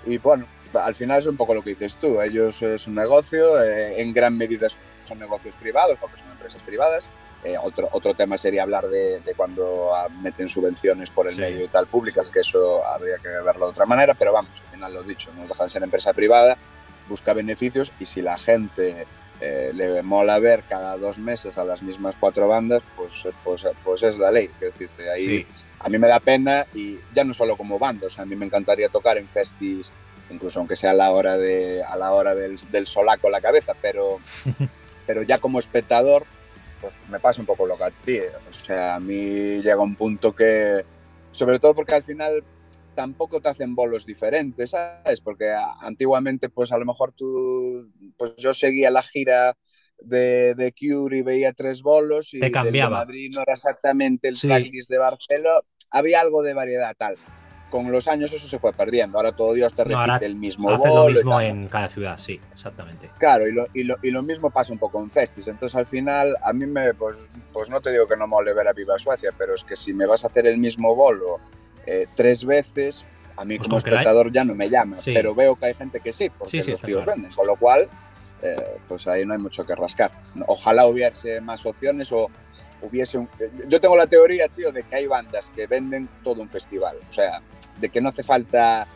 y 0.07 0.17
bueno, 0.17 0.47
al 0.75 0.95
final 0.95 1.19
es 1.19 1.27
un 1.27 1.37
poco 1.37 1.53
lo 1.53 1.63
que 1.63 1.71
dices 1.71 1.97
tú, 2.01 2.21
ellos 2.23 2.63
es 2.63 2.87
un 2.87 2.95
negocio, 2.95 3.63
eh, 3.63 4.01
en 4.01 4.15
gran 4.15 4.37
medida 4.37 4.69
son 5.05 5.19
negocios 5.19 5.57
privados, 5.57 5.97
porque 6.01 6.19
son 6.19 6.31
empresas 6.31 6.63
privadas. 6.63 7.11
Eh, 7.45 7.57
otro, 7.63 7.89
otro 7.93 8.15
tema 8.15 8.37
sería 8.37 8.65
hablar 8.65 8.89
de, 8.89 9.21
cuando 9.37 9.95
ah, 9.95 10.09
meten 10.09 10.49
subvenciones 10.49 11.11
por 11.11 11.29
el 11.29 11.37
medio 11.37 11.65
y 11.65 11.69
tal 11.69 11.87
públicas, 11.87 12.31
que 12.31 12.41
eso 12.41 12.85
habría 12.85 13.17
que 13.19 13.29
verlo 13.29 13.67
de 13.67 13.71
otra 13.71 13.87
manera, 13.87 14.15
pero 14.15 14.33
vamos, 14.33 14.61
al 14.61 14.73
final 14.73 14.95
lo 14.95 15.03
dicho, 15.05 15.31
no 15.37 15.47
deja 15.47 15.63
de 15.63 15.69
ser 15.69 15.83
empresa 15.83 16.13
privada, 16.13 16.59
busca 17.09 17.33
beneficios 17.33 17.93
y 18.01 18.07
si 18.07 18.23
la 18.23 18.37
gente 18.37 19.07
eh, 19.41 19.71
le 19.73 20.03
mola 20.03 20.41
ver 20.41 20.65
cada 20.69 20.97
dos 20.97 21.19
meses 21.19 21.57
a 21.59 21.65
las 21.65 21.81
mismas 21.81 22.17
cuatro 22.19 22.49
bandas, 22.49 22.83
pues, 22.97 23.13
pues, 23.45 23.67
pues 23.85 24.03
es 24.03 24.19
la 24.19 24.33
ley. 24.33 24.49
Quiero 24.59 24.73
decirte, 24.73 25.11
ahí 25.11 25.47
a 25.79 25.89
mí 25.89 25.97
me 25.97 26.09
da 26.09 26.19
pena 26.19 26.67
y 26.75 26.99
ya 27.15 27.23
no 27.23 27.33
solo 27.33 27.57
como 27.57 27.79
banda, 27.79 28.09
a 28.17 28.25
mí 28.25 28.35
me 28.35 28.47
encantaría 28.47 28.89
tocar 28.89 29.17
en 29.17 29.29
festis 29.29 29.93
incluso 30.31 30.59
aunque 30.59 30.77
sea 30.77 30.91
a 30.91 30.95
la 30.95 31.11
hora, 31.11 31.37
de, 31.37 31.83
a 31.83 31.97
la 31.97 32.13
hora 32.13 32.35
del, 32.35 32.59
del 32.71 32.87
solaco 32.87 33.31
la 33.31 33.41
cabeza, 33.41 33.75
pero, 33.81 34.19
pero 35.07 35.23
ya 35.23 35.39
como 35.39 35.59
espectador, 35.59 36.27
pues 36.81 36.95
me 37.09 37.21
pasa 37.21 37.41
un 37.41 37.47
poco 37.47 37.67
lo 37.67 37.77
que 37.77 37.85
a 37.85 37.91
ti. 37.91 38.21
O 38.49 38.53
sea, 38.53 38.97
a 38.97 39.01
mí 39.01 39.63
llega 39.63 39.81
un 39.81 39.97
punto 39.97 40.35
que, 40.35 40.85
sobre 41.31 41.59
todo 41.59 41.75
porque 41.75 41.95
al 41.95 42.03
final 42.03 42.45
tampoco 42.95 43.41
te 43.41 43.49
hacen 43.49 43.75
bolos 43.75 44.05
diferentes, 44.05 44.71
¿sabes? 44.71 45.21
Porque 45.21 45.53
antiguamente, 45.81 46.49
pues 46.49 46.73
a 46.73 46.79
lo 46.79 46.85
mejor 46.85 47.13
tú, 47.13 47.91
pues 48.17 48.35
yo 48.37 48.53
seguía 48.55 48.91
la 48.91 49.03
gira 49.03 49.57
de, 50.01 50.55
de 50.55 50.73
Cure 50.73 51.19
y 51.19 51.23
veía 51.23 51.53
tres 51.53 51.83
bolos 51.83 52.35
y 52.35 52.41
te 52.41 52.51
cambiaba. 52.51 53.01
de 53.01 53.07
Madrid 53.07 53.31
no 53.33 53.43
era 53.43 53.53
exactamente 53.53 54.29
el 54.29 54.35
sí. 54.35 54.49
de 54.49 54.99
Barcelona, 54.99 55.61
había 55.91 56.21
algo 56.21 56.43
de 56.43 56.55
variedad 56.55 56.95
tal 56.97 57.17
con 57.71 57.91
los 57.93 58.09
años 58.09 58.33
eso 58.33 58.47
se 58.47 58.59
fue 58.59 58.73
perdiendo. 58.73 59.19
Ahora 59.19 59.33
todo 59.33 59.53
Dios 59.55 59.75
te 59.75 59.85
repite 59.85 60.27
el 60.27 60.37
mismo 60.37 60.71
haces 60.71 60.95
lo 60.95 61.09
mismo 61.09 61.41
en 61.41 61.69
cada 61.69 61.89
ciudad, 61.89 62.17
sí, 62.17 62.41
exactamente. 62.53 63.11
Claro, 63.19 63.47
y 63.47 63.53
lo, 63.53 63.67
y, 63.75 63.85
lo, 63.85 63.97
y 64.03 64.11
lo, 64.11 64.23
mismo 64.23 64.51
pasa 64.51 64.73
un 64.73 64.79
poco 64.79 65.01
en 65.01 65.11
Festis. 65.11 65.49
Entonces 65.49 65.77
al 65.77 65.87
final, 65.87 66.35
a 66.43 66.53
mí 66.53 66.67
me, 66.67 66.95
pues, 66.95 67.17
pues 67.53 67.69
no 67.71 67.81
te 67.81 67.91
digo 67.91 68.07
que 68.07 68.17
no 68.17 68.27
mole 68.27 68.53
ver 68.53 68.69
a 68.69 68.73
Viva 68.73 68.99
Suecia, 68.99 69.31
pero 69.37 69.55
es 69.55 69.65
que 69.65 69.77
si 69.77 69.93
me 69.93 70.07
vas 70.07 70.25
a 70.25 70.29
hacer 70.29 70.47
el 70.47 70.59
mismo 70.59 70.95
bolo 70.95 71.39
eh, 71.87 72.07
tres 72.15 72.45
veces, 72.45 73.05
a 73.37 73.45
mí 73.45 73.57
pues 73.57 73.69
como 73.69 73.79
espectador 73.79 74.33
ya 74.33 74.45
no 74.45 74.55
me 74.55 74.69
llama. 74.69 75.03
Sí. 75.03 75.13
Pero 75.15 75.35
veo 75.35 75.57
que 75.57 75.67
hay 75.67 75.75
gente 75.75 76.01
que 76.01 76.13
sí, 76.13 76.31
porque 76.31 76.63
sí, 76.63 76.71
los 76.71 76.81
tíos 76.81 77.05
claro. 77.05 77.21
venden. 77.21 77.33
Con 77.33 77.47
lo 77.47 77.57
cual, 77.57 77.89
eh, 78.43 78.79
pues 78.89 79.07
ahí 79.07 79.25
no 79.25 79.33
hay 79.33 79.39
mucho 79.39 79.65
que 79.65 79.75
rascar. 79.75 80.11
Ojalá 80.47 80.87
hubiese 80.87 81.41
más 81.41 81.65
opciones 81.67 82.11
o 82.13 82.31
hubiese 82.83 83.19
un... 83.19 83.29
Yo 83.69 83.81
tengo 83.81 83.97
la 83.97 84.07
teoría, 84.07 84.49
tío, 84.49 84.73
de 84.73 84.83
que 84.83 84.97
hay 84.97 85.07
bandas 85.07 85.51
que 85.55 85.67
venden 85.67 86.09
todo 86.23 86.43
un 86.43 86.49
festival. 86.49 86.97
O 87.09 87.13
sea, 87.13 87.41
de 87.81 87.89
que 87.89 88.01
no 88.01 88.09
hace 88.09 88.23
falta 88.23 88.87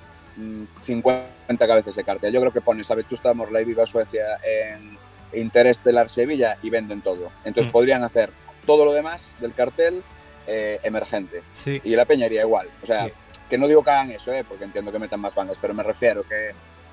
50 0.84 1.24
mm, 1.48 1.56
cabezas 1.56 1.94
de 1.94 2.04
cartel. 2.04 2.32
Yo 2.32 2.40
creo 2.40 2.52
que 2.52 2.60
pones 2.60 2.90
a 2.90 2.94
Vetusta 2.94 3.34
Morla 3.34 3.60
y 3.60 3.64
Viva 3.64 3.86
Suecia 3.86 4.22
en 4.42 4.98
Interestelar 5.34 6.08
Sevilla 6.08 6.58
y 6.62 6.70
venden 6.70 7.02
todo. 7.02 7.30
Entonces 7.44 7.70
mm. 7.70 7.72
podrían 7.72 8.04
hacer 8.04 8.30
todo 8.66 8.84
lo 8.84 8.92
demás 8.92 9.36
del 9.40 9.52
cartel 9.52 10.02
eh, 10.46 10.80
emergente. 10.82 11.42
Sí. 11.52 11.80
Y 11.84 11.96
la 11.96 12.04
peñaría 12.04 12.42
igual. 12.42 12.68
O 12.82 12.86
sea, 12.86 13.06
sí. 13.06 13.12
que 13.48 13.58
no 13.58 13.68
digo 13.68 13.82
que 13.82 13.90
hagan 13.90 14.10
eso, 14.10 14.32
eh, 14.32 14.44
porque 14.44 14.64
entiendo 14.64 14.92
que 14.92 14.98
metan 14.98 15.20
más 15.20 15.34
bandas, 15.34 15.58
pero 15.60 15.74
me 15.74 15.82
refiero 15.82 16.22
que 16.22 16.52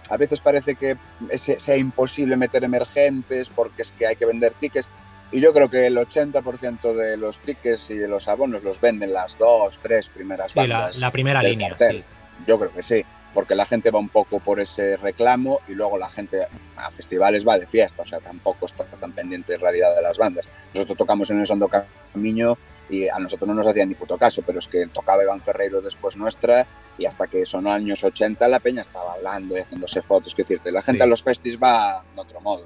a 0.09 0.17
veces 0.17 0.39
parece 0.39 0.75
que 0.75 0.97
sea 1.37 1.77
imposible 1.77 2.35
meter 2.35 2.63
emergentes 2.63 3.49
porque 3.49 3.83
es 3.83 3.91
que 3.91 4.07
hay 4.07 4.15
que 4.15 4.25
vender 4.25 4.53
tickets. 4.59 4.89
Y 5.31 5.41
yo 5.41 5.53
creo 5.53 5.69
que 5.69 5.85
el 5.85 5.97
80% 5.97 6.93
de 6.93 7.17
los 7.17 7.39
tickets 7.39 7.91
y 7.91 7.95
de 7.97 8.07
los 8.07 8.27
abonos 8.27 8.63
los 8.63 8.81
venden 8.81 9.13
las 9.13 9.37
dos, 9.37 9.77
tres 9.81 10.09
primeras 10.09 10.51
sí, 10.51 10.59
bandas. 10.59 10.97
La, 10.97 11.07
la 11.07 11.11
primera 11.11 11.43
línea. 11.43 11.75
Sí. 11.77 12.03
Yo 12.47 12.57
creo 12.57 12.73
que 12.73 12.81
sí, 12.81 13.03
porque 13.33 13.53
la 13.53 13.65
gente 13.65 13.91
va 13.91 13.99
un 13.99 14.09
poco 14.09 14.39
por 14.39 14.59
ese 14.59 14.97
reclamo 14.97 15.59
y 15.67 15.73
luego 15.73 15.97
la 15.97 16.09
gente 16.09 16.47
a 16.75 16.89
festivales 16.89 17.47
va 17.47 17.59
de 17.59 17.67
fiesta, 17.67 18.01
o 18.01 18.05
sea, 18.05 18.19
tampoco 18.19 18.65
está 18.65 18.85
tan 18.85 19.11
pendiente 19.11 19.53
en 19.53 19.61
realidad 19.61 19.95
de 19.95 20.01
las 20.01 20.17
bandas. 20.17 20.45
Nosotros 20.73 20.97
tocamos 20.97 21.29
en 21.29 21.39
el 21.39 21.45
Sondo 21.45 21.69
Camino 21.69 22.57
y 22.89 23.07
a 23.07 23.19
nosotros 23.19 23.47
no 23.47 23.53
nos 23.53 23.67
hacían 23.67 23.89
ni 23.89 23.95
puto 23.95 24.17
caso, 24.17 24.41
pero 24.41 24.57
es 24.57 24.67
que 24.67 24.87
tocaba 24.87 25.23
Iván 25.23 25.41
Ferreiro 25.41 25.79
después 25.81 26.17
nuestra 26.17 26.65
y 26.97 27.05
hasta 27.05 27.27
que 27.27 27.45
sonó 27.45 27.71
años 27.71 28.03
80 28.03 28.47
la 28.47 28.59
peña 28.59 28.81
estaba 28.81 29.13
hablando 29.13 29.55
y 29.55 29.61
haciéndose 29.61 30.01
fotos, 30.01 30.33
que 30.33 30.41
decirte, 30.41 30.71
la 30.71 30.81
gente 30.81 30.99
sí. 30.99 31.03
a 31.03 31.07
los 31.07 31.21
festis 31.21 31.59
va 31.61 32.03
de 32.15 32.21
otro 32.21 32.41
modo. 32.41 32.65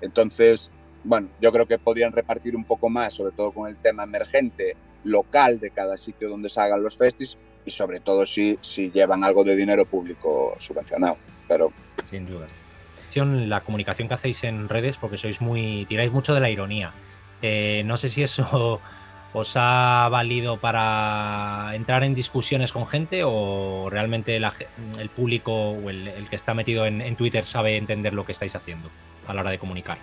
Entonces, 0.00 0.70
bueno, 1.04 1.28
yo 1.40 1.52
creo 1.52 1.66
que 1.66 1.78
podrían 1.78 2.12
repartir 2.12 2.56
un 2.56 2.64
poco 2.64 2.88
más, 2.88 3.14
sobre 3.14 3.32
todo 3.32 3.52
con 3.52 3.68
el 3.68 3.76
tema 3.76 4.04
emergente, 4.04 4.76
local 5.04 5.60
de 5.60 5.70
cada 5.70 5.96
sitio 5.96 6.28
donde 6.28 6.48
se 6.48 6.60
hagan 6.60 6.82
los 6.82 6.96
festis 6.96 7.38
y 7.64 7.70
sobre 7.70 8.00
todo 8.00 8.26
si, 8.26 8.58
llevan 8.92 9.24
algo 9.24 9.44
de 9.44 9.56
dinero 9.56 9.84
público 9.84 10.54
subvencionado. 10.58 11.16
Pero... 11.48 11.72
Sin 12.08 12.26
duda. 12.26 12.46
La 13.14 13.60
comunicación 13.62 14.06
que 14.06 14.14
hacéis 14.14 14.44
en 14.44 14.68
redes, 14.68 14.96
porque 14.96 15.18
sois 15.18 15.40
muy. 15.40 15.84
tiráis 15.88 16.12
mucho 16.12 16.32
de 16.32 16.38
la 16.38 16.48
ironía. 16.48 16.92
Eh, 17.42 17.82
no 17.84 17.96
sé 17.96 18.08
si 18.08 18.22
eso 18.22 18.80
os 19.32 19.52
ha 19.56 20.08
valido 20.12 20.58
para 20.58 21.72
entrar 21.74 22.04
en 22.04 22.14
discusiones 22.14 22.72
con 22.72 22.86
gente 22.86 23.22
o 23.24 23.88
realmente 23.90 24.38
la, 24.38 24.54
el 24.98 25.08
público 25.08 25.52
o 25.52 25.90
el, 25.90 26.28
que 26.30 26.36
está 26.36 26.54
metido 26.54 26.86
en 26.86 27.16
Twitter 27.16 27.44
sabe 27.44 27.76
entender 27.76 28.14
lo 28.14 28.24
que 28.24 28.30
estáis 28.30 28.54
haciendo 28.54 28.88
a 29.26 29.34
la 29.34 29.40
hora 29.40 29.50
de 29.50 29.58
comunicar. 29.58 29.98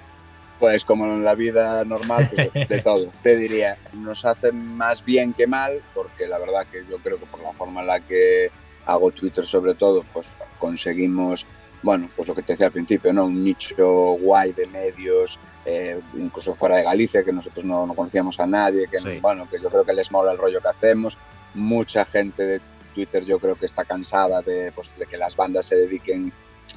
Pues 0.60 0.84
como 0.84 1.06
en 1.06 1.24
la 1.24 1.36
vida 1.36 1.84
normal, 1.86 2.30
pues 2.34 2.52
de, 2.54 2.66
de, 2.66 2.82
todo. 2.82 3.12
Te 3.22 3.36
diría, 3.36 3.78
nos 3.94 4.26
hace 4.26 4.52
más 4.52 5.06
bien 5.06 5.34
que 5.34 5.46
mal, 5.46 5.82
porque 5.94 6.28
la 6.28 6.40
verdad 6.40 6.66
que 6.72 6.84
yo 6.90 6.98
creo 6.98 7.20
que 7.20 7.28
por 7.28 7.42
la 7.42 7.54
forma 7.54 7.82
en 7.82 7.88
la 7.88 8.00
que 8.00 8.50
hago 8.88 9.12
Twitter 9.12 9.46
sobre 9.46 9.76
todo, 9.76 10.04
pues 10.12 10.28
conseguimos, 10.58 11.46
bueno, 11.84 12.10
pues 12.16 12.28
lo 12.28 12.34
que 12.34 12.42
te 12.42 12.54
decía 12.54 12.68
al 12.68 12.72
principio, 12.72 13.14
¿no? 13.14 13.26
Un 13.26 13.44
nicho 13.44 13.88
guay 14.14 14.54
de 14.54 14.66
medios, 14.68 15.38
eh, 15.66 16.00
incluso 16.16 16.56
fuera 16.56 16.78
de 16.78 16.84
Galicia, 16.84 17.24
que 17.24 17.34
nosotros 17.34 17.66
no, 17.66 17.86
no 17.86 17.94
conocíamos 17.94 18.40
a 18.40 18.48
nadie, 18.48 18.88
que, 18.88 19.00
sí. 19.00 19.20
bueno, 19.22 19.48
que 19.50 19.60
yo 19.60 19.70
creo 19.70 19.86
que 19.86 19.94
les 19.94 20.12
mola 20.12 20.32
el 20.32 20.38
rollo 20.38 20.62
que 20.62 20.70
hacemos. 20.70 21.18
Mucha 21.54 22.06
gente 22.06 22.44
de 22.44 22.62
Twitter 22.96 23.26
yo 23.26 23.40
creo 23.40 23.56
que 23.56 23.66
está 23.66 23.86
cansada 23.86 24.42
de, 24.42 24.72
pues, 24.72 24.90
de 24.98 25.06
que 25.06 25.18
las 25.18 25.36
bandas 25.36 25.66
se 25.66 25.76
dediquen, 25.76 26.32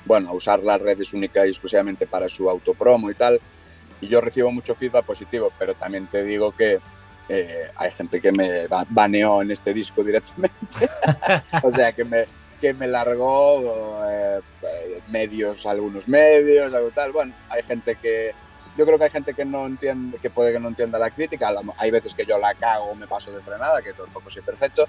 bueno, 0.04 0.30
a 0.30 0.32
usar 0.32 0.62
las 0.62 0.80
redes 0.80 1.14
única 1.14 1.46
y 1.46 1.50
exclusivamente 1.50 2.06
para 2.06 2.28
su 2.28 2.50
autopromo 2.50 3.10
y 3.10 3.14
tal 3.14 3.40
y 4.00 4.08
yo 4.08 4.20
recibo 4.20 4.50
mucho 4.50 4.74
feedback 4.74 5.04
positivo, 5.04 5.52
pero 5.58 5.74
también 5.74 6.06
te 6.06 6.24
digo 6.24 6.52
que 6.52 6.80
eh, 7.28 7.70
hay 7.76 7.90
gente 7.92 8.20
que 8.20 8.32
me 8.32 8.66
baneó 8.88 9.42
en 9.42 9.50
este 9.50 9.72
disco 9.72 10.02
directamente, 10.02 10.56
o 11.62 11.70
sea, 11.70 11.92
que 11.92 12.04
me, 12.04 12.26
que 12.60 12.74
me 12.74 12.86
largó 12.88 14.02
eh, 14.08 14.40
medios, 15.08 15.64
algunos 15.66 16.08
medios, 16.08 16.72
algo 16.74 16.90
tal. 16.90 17.12
Bueno, 17.12 17.32
hay 17.48 17.62
gente 17.62 17.96
que, 17.96 18.32
yo 18.76 18.84
creo 18.84 18.98
que 18.98 19.04
hay 19.04 19.10
gente 19.10 19.34
que 19.34 19.44
no 19.44 19.66
entiende, 19.66 20.18
que 20.18 20.30
puede 20.30 20.52
que 20.52 20.58
no 20.58 20.68
entienda 20.68 20.98
la 20.98 21.10
crítica, 21.10 21.52
hay 21.78 21.90
veces 21.90 22.14
que 22.14 22.26
yo 22.26 22.38
la 22.38 22.54
cago, 22.54 22.94
me 22.94 23.06
paso 23.06 23.30
de 23.30 23.40
frenada, 23.40 23.80
que 23.80 23.92
tampoco 23.92 24.28
soy 24.28 24.42
perfecto, 24.42 24.88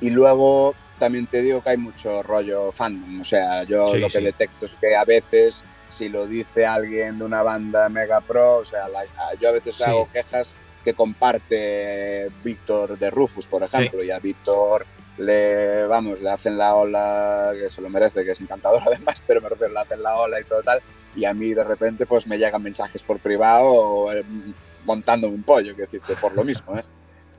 y 0.00 0.10
luego 0.10 0.74
también 0.98 1.26
te 1.26 1.42
digo 1.42 1.60
que 1.60 1.70
hay 1.70 1.76
mucho 1.76 2.22
rollo 2.22 2.70
fandom, 2.70 3.20
o 3.20 3.24
sea, 3.24 3.64
yo 3.64 3.88
sí, 3.88 3.98
lo 3.98 4.08
que 4.08 4.18
sí. 4.18 4.24
detecto 4.24 4.66
es 4.66 4.76
que 4.76 4.94
a 4.94 5.04
veces 5.04 5.64
si 5.88 6.08
lo 6.08 6.26
dice 6.26 6.66
alguien 6.66 7.18
de 7.18 7.24
una 7.24 7.42
banda 7.42 7.88
mega 7.88 8.20
pro, 8.20 8.56
o 8.58 8.64
sea, 8.64 8.88
la, 8.88 9.04
yo 9.40 9.48
a 9.48 9.52
veces 9.52 9.76
sí. 9.76 9.82
hago 9.82 10.08
quejas 10.12 10.52
que 10.84 10.94
comparte 10.94 12.30
Víctor 12.42 12.98
de 12.98 13.10
Rufus, 13.10 13.46
por 13.46 13.62
ejemplo, 13.62 14.00
sí. 14.00 14.06
y 14.06 14.10
a 14.10 14.18
Víctor 14.18 14.86
le, 15.18 15.86
vamos, 15.86 16.20
le 16.20 16.30
hacen 16.30 16.58
la 16.58 16.74
ola, 16.74 17.52
que 17.58 17.70
se 17.70 17.80
lo 17.80 17.88
merece, 17.88 18.24
que 18.24 18.32
es 18.32 18.40
encantador 18.40 18.82
además, 18.86 19.22
pero 19.26 19.40
me 19.40 19.48
refiero, 19.48 19.72
le 19.72 19.80
hacen 19.80 20.02
la 20.02 20.16
ola 20.16 20.40
y 20.40 20.44
todo 20.44 20.62
tal, 20.62 20.80
y 21.16 21.24
a 21.24 21.34
mí 21.34 21.54
de 21.54 21.64
repente 21.64 22.06
pues 22.06 22.26
me 22.26 22.38
llegan 22.38 22.62
mensajes 22.62 23.02
por 23.02 23.18
privado 23.18 24.12
eh, 24.12 24.24
montándome 24.84 25.34
un 25.34 25.42
pollo, 25.42 25.74
que 25.74 25.82
decirte, 25.82 26.14
por 26.16 26.34
lo 26.34 26.44
mismo, 26.44 26.76
¿eh? 26.76 26.84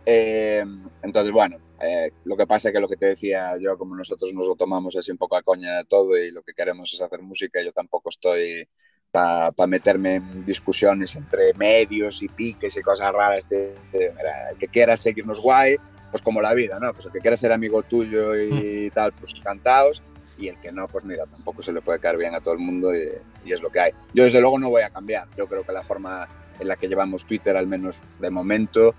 Eh, 0.08 0.64
entonces, 1.02 1.32
bueno, 1.32 1.58
eh, 1.82 2.12
lo 2.24 2.38
que 2.38 2.48
pasa 2.48 2.70
es 2.70 2.74
que 2.74 2.80
lo 2.80 2.88
que 2.88 2.96
te 2.96 3.08
decía 3.08 3.58
yo, 3.60 3.78
como 3.78 3.96
nosotros 3.96 4.34
nos 4.34 4.48
lo 4.48 4.56
tomamos 4.56 4.96
así 4.96 5.12
un 5.12 5.18
poco 5.18 5.36
a 5.36 5.42
coña 5.42 5.78
de 5.78 5.86
todo 5.86 6.18
y 6.18 6.32
lo 6.32 6.42
que 6.42 6.54
queremos 6.54 6.94
es 6.94 7.02
hacer 7.02 7.22
música, 7.22 7.62
yo 7.62 7.72
tampoco 7.72 8.10
estoy 8.10 8.68
para 9.12 9.52
pa 9.52 9.66
meterme 9.68 10.16
en 10.16 10.46
discusiones 10.46 11.16
entre 11.16 11.54
medios 11.54 12.22
y 12.22 12.28
piques 12.28 12.76
y 12.76 12.82
cosas 12.82 13.14
raras. 13.14 13.48
De, 13.50 13.76
de, 13.92 14.14
mira, 14.16 14.50
el 14.52 14.58
que 14.58 14.68
quiera 14.68 14.98
seguirnos 14.98 15.40
guay, 15.42 15.78
pues 16.12 16.22
como 16.22 16.42
la 16.42 16.54
vida, 16.54 16.80
¿no? 16.80 16.94
Pues 16.94 17.06
el 17.06 17.12
que 17.12 17.20
quiera 17.20 17.38
ser 17.38 17.52
amigo 17.52 17.84
tuyo 17.84 18.36
y 18.36 18.88
mm. 18.90 18.94
tal, 18.94 19.12
pues 19.14 19.34
encantados. 19.36 20.02
Y 20.38 20.50
el 20.50 20.60
que 20.60 20.74
no, 20.74 20.86
pues 20.88 21.06
mira, 21.06 21.26
tampoco 21.28 21.64
se 21.64 21.72
le 21.72 21.82
puede 21.82 22.00
caer 22.00 22.18
bien 22.18 22.36
a 22.36 22.42
todo 22.42 22.54
el 22.54 22.60
mundo 22.60 22.94
y, 22.94 23.10
y 23.46 23.54
es 23.54 23.62
lo 23.62 23.70
que 23.70 23.80
hay. 23.80 23.92
Yo 24.14 24.26
desde 24.26 24.42
luego 24.42 24.60
no 24.60 24.70
voy 24.70 24.82
a 24.82 24.90
cambiar. 24.90 25.30
Yo 25.38 25.48
creo 25.48 25.64
que 25.66 25.72
la 25.72 25.84
forma 25.84 26.28
en 26.60 26.68
la 26.68 26.76
que 26.76 26.88
llevamos 26.88 27.26
Twitter, 27.26 27.56
al 27.56 27.68
menos 27.68 28.00
de 28.20 28.30
momento, 28.30 28.96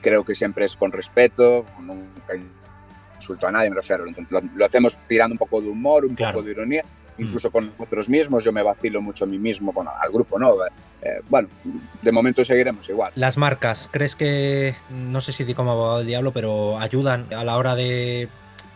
creo 0.00 0.24
que 0.24 0.34
siempre 0.34 0.64
es 0.64 0.76
con 0.76 0.92
respeto, 0.92 1.64
nunca 1.80 2.34
insulto 3.16 3.46
a 3.46 3.52
nadie, 3.52 3.70
me 3.70 3.76
refiero, 3.76 4.04
lo, 4.04 4.40
lo 4.56 4.64
hacemos 4.64 4.98
tirando 5.06 5.34
un 5.34 5.38
poco 5.38 5.60
de 5.60 5.68
humor, 5.68 6.04
un 6.04 6.14
claro. 6.14 6.34
poco 6.34 6.46
de 6.46 6.52
ironía, 6.52 6.84
incluso 7.18 7.48
mm. 7.48 7.52
con 7.52 7.66
nosotros 7.66 8.08
mismos, 8.08 8.44
yo 8.44 8.52
me 8.52 8.62
vacilo 8.62 9.00
mucho 9.00 9.24
a 9.24 9.26
mí 9.26 9.38
mismo, 9.38 9.72
bueno, 9.72 9.92
al 10.00 10.10
grupo 10.10 10.38
no, 10.38 10.54
eh, 11.02 11.20
bueno, 11.28 11.48
de 12.02 12.12
momento 12.12 12.44
seguiremos 12.44 12.88
igual. 12.88 13.12
Las 13.14 13.36
marcas, 13.36 13.88
¿crees 13.90 14.16
que, 14.16 14.74
no 14.90 15.20
sé 15.20 15.32
si 15.32 15.44
di 15.44 15.54
como 15.54 15.72
abogado 15.72 15.98
del 15.98 16.06
diablo, 16.06 16.32
pero 16.32 16.78
ayudan 16.78 17.26
a 17.32 17.44
la 17.44 17.56
hora 17.56 17.74
de, 17.74 18.28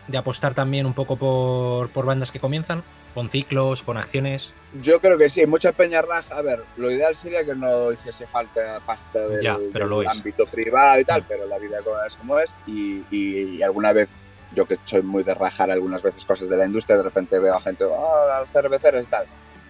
de 0.08 0.18
apostar 0.18 0.54
también 0.54 0.86
un 0.86 0.94
poco 0.94 1.16
por, 1.16 1.88
por 1.90 2.06
bandas 2.06 2.30
que 2.30 2.40
comienzan? 2.40 2.82
con 3.14 3.30
ciclos, 3.30 3.82
con 3.82 3.96
acciones. 3.96 4.52
Yo 4.82 5.00
creo 5.00 5.16
que 5.16 5.28
sí, 5.28 5.46
mucha 5.46 5.72
peña 5.72 6.02
raja. 6.02 6.36
A 6.36 6.42
ver, 6.42 6.64
lo 6.76 6.90
ideal 6.90 7.14
sería 7.14 7.44
que 7.44 7.54
no 7.54 7.92
hiciese 7.92 8.26
falta 8.26 8.80
pasta 8.84 9.28
del, 9.28 9.40
ya, 9.40 9.56
pero 9.72 10.00
del 10.00 10.08
ámbito 10.08 10.46
privado 10.46 11.00
y 11.00 11.04
tal, 11.04 11.22
mm. 11.22 11.26
pero 11.28 11.46
la 11.46 11.58
vida 11.58 11.78
es 12.06 12.16
como 12.16 12.38
es. 12.40 12.56
Y, 12.66 13.04
y, 13.10 13.56
y, 13.56 13.62
alguna 13.62 13.92
vez, 13.92 14.08
yo 14.52 14.66
que 14.66 14.78
soy 14.84 15.02
muy 15.02 15.22
de 15.22 15.32
rajar 15.32 15.70
algunas 15.70 16.02
veces 16.02 16.24
cosas 16.24 16.48
de 16.48 16.56
la 16.56 16.66
industria, 16.66 16.96
de 16.96 17.04
repente 17.04 17.38
veo 17.38 17.54
a 17.54 17.60
gente, 17.60 17.84
oh, 17.84 18.44
cerveceras 18.52 19.06
y 19.06 19.08
tal. 19.08 19.26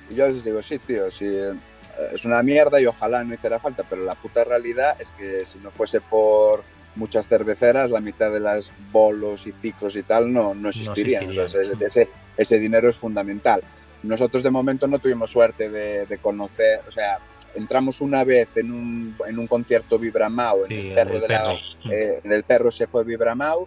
Y 0.09 0.15
yo 0.15 0.27
les 0.27 0.43
digo, 0.43 0.63
sí, 0.63 0.79
tío, 0.79 1.11
sí, 1.11 1.27
es 2.13 2.25
una 2.25 2.43
mierda 2.43 2.81
y 2.81 2.87
ojalá 2.87 3.23
no 3.25 3.35
hiciera 3.35 3.61
falta, 3.61 3.85
pero 3.89 4.05
la 4.05 4.15
puta 4.15 4.43
realidad 4.45 4.97
es 4.99 5.13
que 5.13 5.45
si 5.45 5.59
no 5.59 5.71
fuese 5.71 6.01
por 6.01 6.65
muchas 6.97 7.29
cerveceras, 7.29 7.91
la 7.91 8.01
mitad 8.01 8.33
de 8.33 8.41
las 8.41 8.73
bolos 8.93 9.47
y 9.47 9.53
ciclos 9.53 9.97
y 9.97 10.03
tal 10.03 10.33
no, 10.33 10.55
no 10.55 10.69
existirían. 10.69 11.25
No 11.25 11.31
existirían. 11.31 11.75
O 11.75 11.79
sea, 11.79 11.87
ese, 11.87 12.09
ese, 12.37 12.59
dinero 12.59 12.89
es 12.89 12.97
fundamental. 12.97 13.63
Nosotros 14.03 14.43
de 14.43 14.51
momento 14.51 14.87
no 14.87 14.99
tuvimos 14.99 15.31
suerte 15.31 15.71
de, 15.71 16.07
de 16.07 16.19
conocer, 16.19 16.81
o 16.87 16.91
sea, 16.91 17.19
entramos 17.55 18.01
una 18.01 18.25
vez 18.25 18.57
en 18.57 18.73
un, 18.73 19.17
en 19.27 19.39
un 19.39 19.47
concierto 19.47 19.99
Vibramau, 19.99 20.65
en, 20.65 20.69
sí, 20.69 20.89
el 20.89 20.95
perro, 20.95 21.21
de 21.21 21.29
la, 21.29 21.53
eh, 21.53 22.21
en 22.23 22.33
el 22.33 22.45
perro 22.45 22.71
se 22.71 22.87
fue 22.87 23.05
Vibramau 23.05 23.67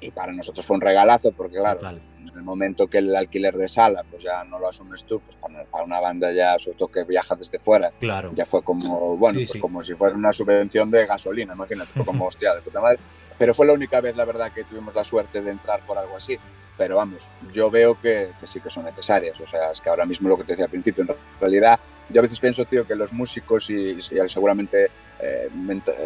y 0.00 0.10
para 0.10 0.32
nosotros 0.32 0.64
fue 0.64 0.76
un 0.76 0.80
regalazo 0.80 1.32
porque 1.32 1.56
claro, 1.56 1.80
Total. 1.80 2.00
En 2.32 2.38
el 2.38 2.44
momento 2.44 2.86
que 2.86 2.98
el 2.98 3.14
alquiler 3.14 3.54
de 3.54 3.68
sala 3.68 4.04
pues 4.10 4.22
ya 4.22 4.44
no 4.44 4.58
lo 4.58 4.68
asumes 4.68 5.04
tú, 5.04 5.20
pues 5.20 5.36
para, 5.36 5.84
una 5.84 6.00
banda 6.00 6.32
ya, 6.32 6.58
sobre 6.58 6.78
todo 6.78 6.88
que 6.88 7.04
viaja 7.04 7.34
desde 7.36 7.58
fuera, 7.58 7.92
claro. 7.98 8.32
ya 8.34 8.44
fue 8.44 8.62
como, 8.62 9.16
bueno, 9.16 9.38
sí, 9.38 9.46
pues 9.46 9.54
sí. 9.54 9.60
como 9.60 9.82
si 9.82 9.94
fuera 9.94 10.14
una 10.14 10.32
subvención 10.32 10.90
de 10.90 11.06
gasolina, 11.06 11.54
imagínate, 11.54 11.90
fue 11.92 12.04
como 12.04 12.26
hostia, 12.28 12.54
de 12.54 12.62
puta 12.62 12.80
madre. 12.80 12.98
Pero 13.38 13.54
fue 13.54 13.66
la 13.66 13.72
única 13.72 14.02
vez, 14.02 14.16
la 14.16 14.26
verdad, 14.26 14.52
que 14.52 14.64
tuvimos 14.64 14.94
la 14.94 15.02
suerte 15.02 15.40
de 15.40 15.50
entrar 15.50 15.80
por 15.86 15.96
algo 15.96 16.14
así. 16.14 16.38
Pero 16.76 16.96
vamos, 16.96 17.26
yo 17.54 17.70
veo 17.70 17.98
que, 17.98 18.32
que 18.38 18.46
sí 18.46 18.60
que 18.60 18.68
son 18.68 18.84
necesarias. 18.84 19.40
O 19.40 19.46
sea, 19.46 19.70
es 19.70 19.80
que 19.80 19.88
ahora 19.88 20.04
mismo 20.04 20.28
lo 20.28 20.36
que 20.36 20.44
te 20.44 20.52
decía 20.52 20.66
al 20.66 20.70
principio, 20.70 21.04
en 21.04 21.14
realidad, 21.40 21.80
yo 22.10 22.20
a 22.20 22.22
veces 22.22 22.38
pienso, 22.38 22.66
tío, 22.66 22.86
que 22.86 22.94
los 22.94 23.14
músicos 23.14 23.70
y, 23.70 23.92
y 23.92 24.28
seguramente 24.28 24.90
eh, 25.22 25.48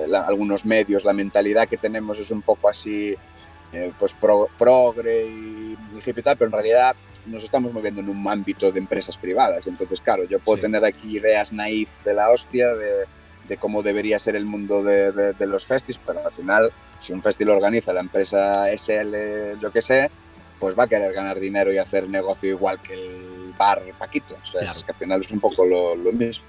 la, 0.08 0.22
algunos 0.22 0.64
medios, 0.64 1.04
la 1.04 1.12
mentalidad 1.12 1.68
que 1.68 1.76
tenemos 1.76 2.18
es 2.18 2.30
un 2.30 2.42
poco 2.42 2.68
así 2.68 3.16
eh, 3.74 3.92
pues 3.98 4.12
pro, 4.12 4.48
progre 4.58 5.26
y, 5.26 5.76
y 5.94 5.98
hippie 5.98 6.22
tal, 6.22 6.36
pero 6.36 6.48
en 6.48 6.52
realidad 6.52 6.96
nos 7.26 7.44
estamos 7.44 7.72
moviendo 7.72 8.00
en 8.00 8.08
un 8.08 8.28
ámbito 8.28 8.70
de 8.70 8.78
empresas 8.78 9.16
privadas. 9.16 9.66
Entonces, 9.66 10.00
claro, 10.00 10.24
yo 10.24 10.38
puedo 10.38 10.56
sí. 10.56 10.62
tener 10.62 10.84
aquí 10.84 11.16
ideas 11.16 11.52
naif 11.52 11.90
de 12.04 12.14
la 12.14 12.30
hostia, 12.30 12.74
de, 12.74 13.04
de 13.48 13.56
cómo 13.56 13.82
debería 13.82 14.18
ser 14.18 14.36
el 14.36 14.44
mundo 14.44 14.82
de, 14.82 15.12
de, 15.12 15.32
de, 15.32 15.46
los 15.46 15.64
festis, 15.64 15.98
pero 15.98 16.24
al 16.24 16.32
final, 16.32 16.72
si 17.00 17.12
un 17.12 17.22
festival 17.22 17.52
lo 17.52 17.56
organiza 17.56 17.92
la 17.92 18.00
empresa 18.00 18.66
SL, 18.76 19.58
yo 19.60 19.70
que 19.72 19.82
sé, 19.82 20.10
pues 20.58 20.78
va 20.78 20.84
a 20.84 20.88
querer 20.88 21.12
ganar 21.12 21.40
dinero 21.40 21.72
y 21.72 21.78
hacer 21.78 22.08
negocio 22.08 22.50
igual 22.50 22.80
que 22.80 22.94
el 22.94 23.54
bar 23.58 23.82
Paquito. 23.98 24.34
O 24.34 24.46
sea, 24.46 24.60
claro. 24.60 24.78
es 24.78 24.84
que 24.84 24.92
al 24.92 24.98
final 24.98 25.20
es 25.20 25.30
un 25.30 25.40
poco 25.40 25.64
lo, 25.64 25.94
lo 25.94 26.12
mismo. 26.12 26.44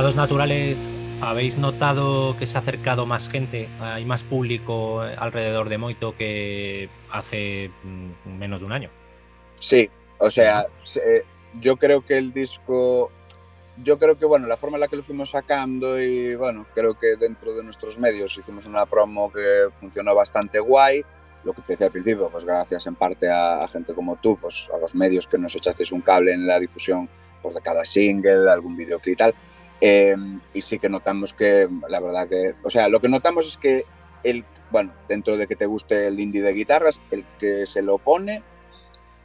Con 0.00 0.08
estados 0.08 0.30
naturales, 0.30 0.90
¿habéis 1.20 1.58
notado 1.58 2.34
que 2.38 2.46
se 2.46 2.56
ha 2.56 2.60
acercado 2.60 3.04
más 3.04 3.28
gente? 3.28 3.68
¿Hay 3.82 4.06
más 4.06 4.22
público 4.22 5.02
alrededor 5.02 5.68
de 5.68 5.76
Moito 5.76 6.16
que 6.16 6.88
hace 7.10 7.70
mm, 7.84 8.38
menos 8.38 8.60
de 8.60 8.66
un 8.66 8.72
año? 8.72 8.88
Sí, 9.58 9.90
o 10.16 10.30
sea, 10.30 10.64
yo 11.60 11.76
creo 11.76 12.00
que 12.00 12.16
el 12.16 12.32
disco 12.32 13.12
yo 13.84 13.98
creo 13.98 14.16
que 14.16 14.24
bueno, 14.24 14.46
la 14.46 14.56
forma 14.56 14.78
en 14.78 14.80
la 14.80 14.88
que 14.88 14.96
lo 14.96 15.02
fuimos 15.02 15.28
sacando 15.28 16.00
y 16.00 16.34
bueno, 16.34 16.64
creo 16.74 16.98
que 16.98 17.16
dentro 17.16 17.52
de 17.52 17.62
nuestros 17.62 17.98
medios 17.98 18.38
hicimos 18.38 18.64
una 18.64 18.86
promo 18.86 19.30
que 19.30 19.66
funcionó 19.78 20.14
bastante 20.14 20.60
guay. 20.60 21.04
Lo 21.44 21.52
que 21.52 21.60
te 21.60 21.74
decía 21.74 21.88
al 21.88 21.92
principio, 21.92 22.30
pues 22.30 22.46
gracias 22.46 22.86
en 22.86 22.94
parte 22.94 23.28
a, 23.28 23.68
gente 23.68 23.92
como 23.92 24.16
tú, 24.16 24.38
pues 24.40 24.66
a 24.74 24.78
los 24.78 24.94
medios 24.94 25.26
que 25.26 25.36
nos 25.36 25.54
echasteis 25.54 25.92
un 25.92 26.00
cable 26.00 26.32
en 26.32 26.46
la 26.46 26.58
difusión 26.58 27.06
pues, 27.42 27.54
de 27.54 27.60
cada 27.60 27.84
single, 27.84 28.50
algún 28.50 28.78
videoclip 28.78 29.12
y 29.12 29.16
tal. 29.16 29.34
Em, 29.80 30.40
y 30.52 30.62
sí 30.62 30.78
que 30.78 30.88
notamos 30.88 31.32
que, 31.32 31.68
la 31.88 32.00
verdad 32.00 32.28
que, 32.28 32.54
o 32.62 32.70
sea, 32.70 32.88
lo 32.88 33.00
que 33.00 33.08
notamos 33.08 33.46
es 33.46 33.56
que 33.56 33.84
el, 34.22 34.44
bueno, 34.70 34.92
dentro 35.08 35.36
de 35.36 35.46
que 35.46 35.56
te 35.56 35.66
guste 35.66 36.06
el 36.06 36.20
indie 36.20 36.42
de 36.42 36.52
guitarras, 36.52 37.00
el 37.10 37.24
que 37.38 37.66
se 37.66 37.82
lo 37.82 37.98
pone 37.98 38.42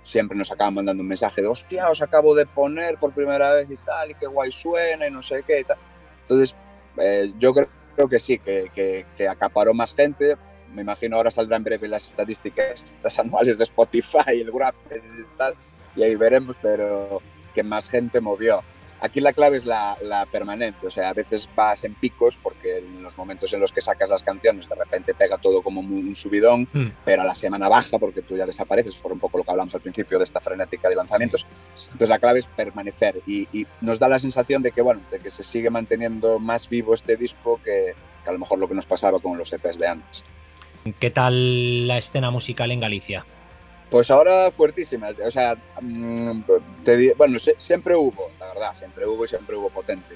siempre 0.05 0.37
nos 0.37 0.51
acaban 0.51 0.75
mandando 0.75 1.01
un 1.01 1.09
mensaje 1.09 1.41
de 1.41 1.47
hostia, 1.47 1.89
os 1.89 2.01
acabo 2.01 2.35
de 2.35 2.45
poner 2.45 2.97
por 2.97 3.11
primera 3.11 3.51
vez 3.53 3.69
y 3.71 3.77
tal, 3.77 4.11
y 4.11 4.13
qué 4.13 4.27
guay 4.27 4.51
suena 4.51 5.07
y 5.07 5.11
no 5.11 5.23
sé 5.23 5.43
qué 5.43 5.61
y 5.61 5.63
tal. 5.63 5.77
Entonces, 6.21 6.55
eh, 6.97 7.33
yo 7.39 7.53
creo, 7.53 8.07
que 8.07 8.19
sí, 8.19 8.37
que, 8.37 8.69
que, 9.17 9.27
acaparó 9.27 9.73
más 9.73 9.93
gente. 9.93 10.35
Me 10.73 10.83
imagino 10.83 11.15
ahora 11.15 11.31
saldrán 11.31 11.63
breve 11.63 11.87
las 11.87 12.05
estadísticas 12.05 12.95
las 13.01 13.17
anuales 13.17 13.57
de 13.57 13.63
Spotify, 13.63 14.41
el 14.41 14.51
Grab 14.51 14.75
y 14.91 15.37
tal, 15.37 15.55
y 15.95 16.03
ahí 16.03 16.15
veremos, 16.15 16.55
pero 16.61 17.21
que 17.53 17.63
más 17.63 17.89
gente 17.89 18.21
movió. 18.21 18.61
Aquí 19.05 19.21
la 19.21 19.33
clave 19.33 19.57
es 19.57 19.65
la, 19.67 19.95
permanencia, 20.31 20.87
o 20.87 20.91
sea, 20.91 21.09
a 21.09 21.13
veces 21.13 21.47
vas 21.55 21.83
en 21.83 21.93
picos 21.93 22.39
porque 22.41 22.79
en 22.79 23.03
los 23.03 23.15
momentos 23.19 23.53
en 23.53 23.59
los 23.59 23.71
que 23.71 23.79
sacas 23.79 24.09
las 24.09 24.23
canciones 24.23 24.67
de 24.67 24.73
repente 24.73 25.13
pega 25.13 25.37
todo 25.37 25.61
como 25.61 25.79
un 25.81 26.15
subidón, 26.15 26.67
hmm. 26.73 26.87
pero 27.05 27.21
a 27.21 27.25
la 27.25 27.35
semana 27.35 27.69
baja 27.69 27.99
porque 27.99 28.23
tú 28.23 28.35
ya 28.35 28.47
desapareces, 28.47 28.95
por 28.95 29.11
un 29.11 29.19
poco 29.19 29.37
lo 29.37 29.43
que 29.43 29.51
hablamos 29.51 29.75
al 29.75 29.81
principio 29.81 30.17
de 30.17 30.23
esta 30.23 30.41
frenética 30.41 30.89
de 30.89 30.95
lanzamientos. 30.95 31.45
Entonces 31.83 32.09
la 32.09 32.17
clave 32.17 32.39
es 32.39 32.47
permanecer 32.47 33.21
y, 33.27 33.67
nos 33.79 33.99
da 33.99 34.07
la 34.07 34.17
sensación 34.17 34.63
de 34.63 34.71
que, 34.71 34.81
bueno, 34.81 35.01
de 35.11 35.19
que 35.19 35.29
se 35.29 35.43
sigue 35.43 35.69
manteniendo 35.69 36.39
más 36.39 36.67
vivo 36.67 36.95
este 36.95 37.15
disco 37.15 37.61
que, 37.63 37.93
que 38.23 38.29
a 38.29 38.33
lo 38.33 38.39
mejor 38.39 38.57
lo 38.57 38.67
que 38.67 38.73
nos 38.73 38.87
pasaba 38.87 39.19
con 39.19 39.37
los 39.37 39.53
EPs 39.53 39.77
de 39.77 39.87
antes. 39.87 40.23
¿Qué 40.99 41.11
tal 41.11 41.87
la 41.87 41.99
escena 41.99 42.31
musical 42.31 42.71
en 42.71 42.79
Galicia? 42.79 43.25
Pues 43.89 44.09
ahora 44.11 44.51
fuertísima. 44.51 45.09
O 45.25 45.31
sea, 45.31 45.55
mm, 45.81 46.41
bueno, 47.17 47.37
siempre 47.57 47.95
hubo, 47.95 48.31
la 48.39 48.47
verdad, 48.47 48.73
siempre 48.73 49.05
hubo 49.05 49.25
y 49.25 49.27
siempre 49.27 49.55
hubo 49.55 49.69
potente. 49.69 50.15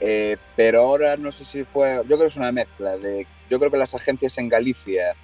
Eh, 0.00 0.38
pero 0.56 0.80
ahora 0.80 1.16
no 1.18 1.30
sé 1.30 1.44
si 1.44 1.64
fue, 1.64 1.96
yo 1.96 2.16
creo 2.16 2.20
que 2.20 2.26
es 2.26 2.36
una 2.36 2.52
mezcla 2.52 2.96
de, 2.96 3.26
yo 3.50 3.58
creo 3.58 3.70
que 3.70 3.76
las 3.76 3.94
agencias 3.94 4.38
en 4.38 4.48
Galicia 4.48 5.14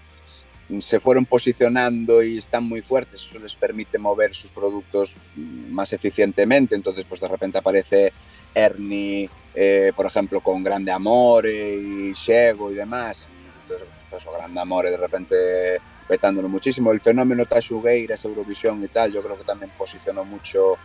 se 0.80 1.00
fueron 1.00 1.24
posicionando 1.24 2.22
y 2.22 2.38
están 2.38 2.64
muy 2.64 2.82
fuertes, 2.82 3.22
eso 3.22 3.38
les 3.38 3.54
permite 3.54 3.98
mover 3.98 4.34
sus 4.34 4.50
productos 4.50 5.16
más 5.36 5.92
eficientemente, 5.92 6.74
entonces 6.74 7.06
pues 7.08 7.20
de 7.20 7.28
repente 7.28 7.56
aparece 7.56 8.12
Ernie, 8.54 9.30
eh, 9.54 9.92
por 9.96 10.06
ejemplo, 10.06 10.40
con 10.40 10.62
Grande 10.62 10.90
Amore 10.90 11.76
y 11.76 12.12
Chego 12.14 12.70
y 12.70 12.74
demás, 12.74 13.28
entonces 13.62 13.86
pues, 14.10 14.26
Grande 14.26 14.60
Amore 14.60 14.90
de 14.90 14.96
repente 14.96 15.80
petándolo 16.06 16.48
muchísimo. 16.48 16.92
El 16.92 17.00
fenómeno 17.00 17.46
Tashugueiras, 17.46 18.24
Eurovisión 18.24 18.82
y 18.82 18.88
tal, 18.88 19.12
yo 19.12 19.22
creo 19.22 19.36
que 19.36 19.44
también 19.44 19.70
posicionó 19.76 20.24
mucho, 20.24 20.76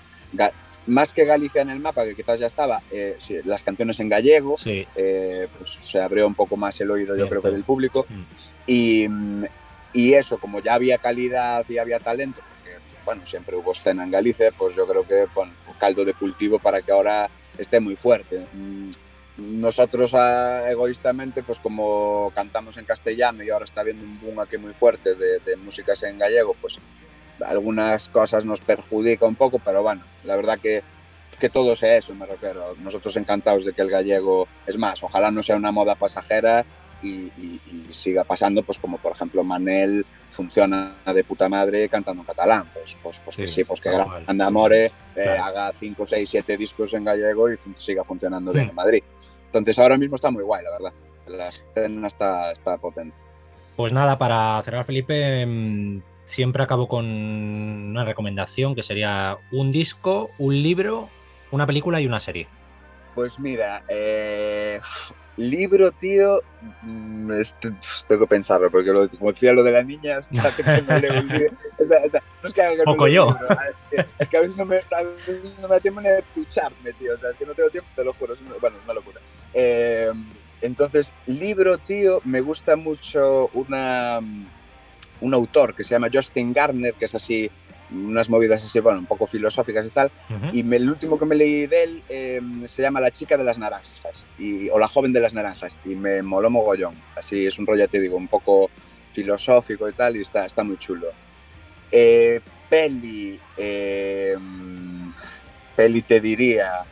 más 0.88 1.14
que 1.14 1.26
Galicia 1.26 1.62
en 1.62 1.70
el 1.70 1.80
mapa, 1.80 2.06
que 2.06 2.16
quizás 2.16 2.40
ya 2.40 2.48
estaba, 2.48 2.82
eh, 2.92 3.18
las 3.46 3.64
canciones 3.64 4.00
en 4.00 4.10
gallego, 4.10 4.56
eh, 4.66 5.48
pues 5.58 5.78
se 5.82 6.02
abrió 6.02 6.28
un 6.28 6.36
poco 6.36 6.58
más 6.58 6.80
el 6.82 6.92
oído, 6.92 7.16
yo 7.16 7.28
creo 7.30 7.42
que 7.42 7.52
del 7.52 7.64
público. 7.64 8.06
Mm. 8.10 8.22
Y, 8.68 9.08
y, 9.94 10.14
eso, 10.14 10.38
como 10.38 10.60
ya 10.60 10.76
había 10.76 10.98
calidad 10.98 11.66
y 11.68 11.78
había 11.78 12.00
talento, 12.00 12.42
porque 12.50 12.80
bueno, 13.06 13.26
siempre 13.26 13.56
hubo 13.56 13.72
escena 13.74 14.04
en 14.04 14.12
Galicia, 14.12 14.52
pues 14.58 14.76
yo 14.76 14.88
creo 14.88 15.06
que 15.08 15.28
bueno, 15.36 15.52
caldo 15.80 16.06
de 16.06 16.14
cultivo 16.14 16.60
para 16.60 16.82
que 16.82 16.92
ahora 16.92 17.30
esté 17.58 17.80
muy 17.80 17.96
fuerte. 17.96 18.46
Mm, 18.54 18.90
nosotros 19.38 20.14
ah, 20.14 20.70
egoístamente, 20.70 21.44
pues 21.44 21.60
como 21.60 22.32
cantamos 22.36 22.78
en 22.78 22.86
castellano 22.86 23.44
y 23.44 23.50
ahora 23.50 23.66
está 23.66 23.82
habiendo 23.82 24.04
un 24.04 24.20
boom 24.20 24.40
aquí 24.40 24.58
muy 24.58 24.74
fuerte 24.74 25.16
de, 25.16 25.56
músicas 25.58 26.04
en 26.04 26.18
gallego, 26.18 26.56
pues 26.60 26.80
algunas 27.46 28.10
cosas 28.10 28.46
nos 28.46 28.62
perjudica 28.62 29.26
un 29.26 29.36
poco, 29.36 29.60
pero 29.60 29.82
bueno, 29.82 30.04
la 30.24 30.36
verdad 30.36 30.60
que, 30.60 30.84
que 31.40 31.50
todo 31.50 31.76
sea 31.76 31.98
eso, 31.98 32.14
me 32.14 32.26
refiero. 32.26 32.76
Nosotros 32.82 33.16
encantados 33.18 33.66
de 33.66 33.74
que 33.74 33.82
el 33.82 33.90
gallego, 33.90 34.48
es 34.68 34.78
más, 34.78 35.02
ojalá 35.04 35.32
no 35.32 35.42
sea 35.42 35.56
una 35.56 35.72
moda 35.72 35.96
pasajera 35.96 36.66
y, 37.04 37.32
siga 37.92 38.24
pasando, 38.24 38.64
pues 38.64 38.78
como 38.78 38.98
por 38.98 39.12
ejemplo 39.12 39.44
Manel 39.44 40.06
funciona 40.30 40.94
de 41.14 41.24
puta 41.24 41.50
madre 41.50 41.90
cantando 41.90 42.22
en 42.22 42.28
catalán, 42.28 42.70
pues, 42.74 42.96
pues, 43.02 43.20
pues 43.20 43.36
que 43.36 43.48
sí, 43.48 43.64
pues 43.64 43.82
que 43.82 43.90
Grande 43.90 44.44
Amore 44.44 44.92
eh, 45.16 45.38
haga 45.42 45.72
5, 45.74 46.06
6, 46.06 46.30
7 46.30 46.58
discos 46.58 46.94
en 46.94 47.04
gallego 47.04 47.52
y 47.52 47.58
siga 47.78 48.04
funcionando 48.04 48.54
bien 48.54 48.70
en 48.70 48.76
Madrid. 48.76 49.04
Entonces 49.52 49.78
ahora 49.80 49.98
mismo 49.98 50.16
está 50.16 50.32
muy 50.32 50.44
guay, 50.44 50.64
la 50.64 50.72
verdad. 50.72 50.94
La 51.28 51.50
escena 51.50 52.08
está, 52.08 52.52
está 52.52 52.78
potente. 52.78 53.16
Pues 53.76 53.92
nada, 53.92 54.18
para 54.18 54.62
cerrar, 54.64 54.86
Felipe, 54.86 55.46
mm, 55.46 56.02
siempre 56.24 56.64
acabo 56.64 56.88
con 56.88 57.06
una 57.06 58.06
recomendación 58.06 58.76
que 58.76 58.84
sería 58.84 59.38
un 59.52 59.74
disco, 59.74 60.30
un 60.38 60.62
libro, 60.62 61.10
una 61.52 61.68
película 61.68 62.00
y 62.00 62.08
una 62.08 62.22
serie. 62.22 62.48
Pues 63.14 63.40
mira, 63.40 63.84
eh, 63.90 64.80
libro, 65.36 65.92
tío, 65.92 66.42
mm, 66.82 67.28
pues 67.28 67.56
tengo 68.08 68.22
que 68.22 68.28
pensarlo, 68.28 68.72
porque 68.72 68.92
lo, 68.92 69.10
como 69.10 69.32
decía 69.32 69.54
lo 69.54 69.64
de 69.64 69.72
la 69.72 69.84
niña, 69.84 70.20
hasta 70.20 70.56
que 70.56 70.64
no 70.82 70.98
leo 70.98 71.20
un 71.20 71.28
libro. 71.28 71.54
no 72.42 72.48
es 72.48 72.54
que 72.54 72.62
haga 72.62 72.84
Poco 72.84 73.08
yo. 73.08 73.36
es, 74.20 74.30
que, 74.30 74.38
a 74.38 74.42
veces 74.42 74.58
no 74.58 74.66
me, 74.66 74.78
a 74.78 75.04
veces 75.04 75.54
no 75.60 75.68
me 75.68 75.76
da 75.76 75.80
tiempo 75.80 76.02
ni 76.02 76.10
de 76.10 76.24
ducharme, 76.36 76.94
tío. 76.94 77.16
O 77.16 77.18
sea, 77.18 77.32
es 77.32 77.38
que 77.38 77.46
no 77.46 77.54
tengo 77.54 77.70
tiempo, 77.70 77.90
te 77.96 78.04
lo 78.04 78.14
juro. 78.14 78.36
bueno, 78.60 78.78
es 78.78 78.84
una 78.84 78.94
locura. 78.94 79.21
Eh, 79.54 80.12
entonces, 80.62 81.12
libro, 81.26 81.78
tío, 81.78 82.22
me 82.24 82.42
gusta 82.42 82.76
mucho 82.76 83.50
una, 83.54 84.20
un 85.22 85.34
autor 85.34 85.76
que 85.76 85.84
se 85.84 85.96
llama 85.96 86.10
Justin 86.14 86.54
Garner, 86.54 86.94
que 86.94 87.06
es 87.06 87.16
así, 87.16 87.50
unas 87.92 88.30
movidas 88.30 88.64
así, 88.64 88.80
bueno, 88.80 89.00
un 89.00 89.06
poco 89.06 89.28
filosóficas 89.28 89.88
y 89.88 89.90
tal. 89.90 90.12
Y 90.54 90.60
el 90.74 90.90
último 90.90 91.18
que 91.18 91.26
me 91.26 91.36
leí 91.36 91.66
de 91.66 91.84
él 91.84 92.04
em, 92.10 92.68
se 92.68 92.82
llama 92.82 93.02
La 93.02 93.12
chica 93.12 93.38
de 93.38 93.44
las 93.44 93.58
naranjas, 93.58 94.26
y, 94.38 94.70
o 94.70 94.78
La 94.78 94.88
joven 94.88 95.14
de 95.14 95.20
las 95.20 95.34
naranjas, 95.34 95.78
y 95.84 95.90
me 95.90 96.22
moló 96.22 96.50
mogollón. 96.50 96.96
Así 97.16 97.48
es 97.48 97.58
un 97.58 97.66
rollo, 97.66 97.88
te 97.88 98.00
digo, 98.00 98.18
un 98.18 98.28
poco 98.28 98.70
filosófico 99.12 99.90
y 99.90 99.94
tal, 99.94 100.16
y 100.16 100.22
está, 100.22 100.46
está 100.46 100.64
muy 100.64 100.78
chulo. 100.78 101.08
Eh, 101.92 102.40
peli, 102.70 103.38
em, 103.58 105.12
peli 105.76 106.02
te 106.04 106.22
diría, 106.22 106.84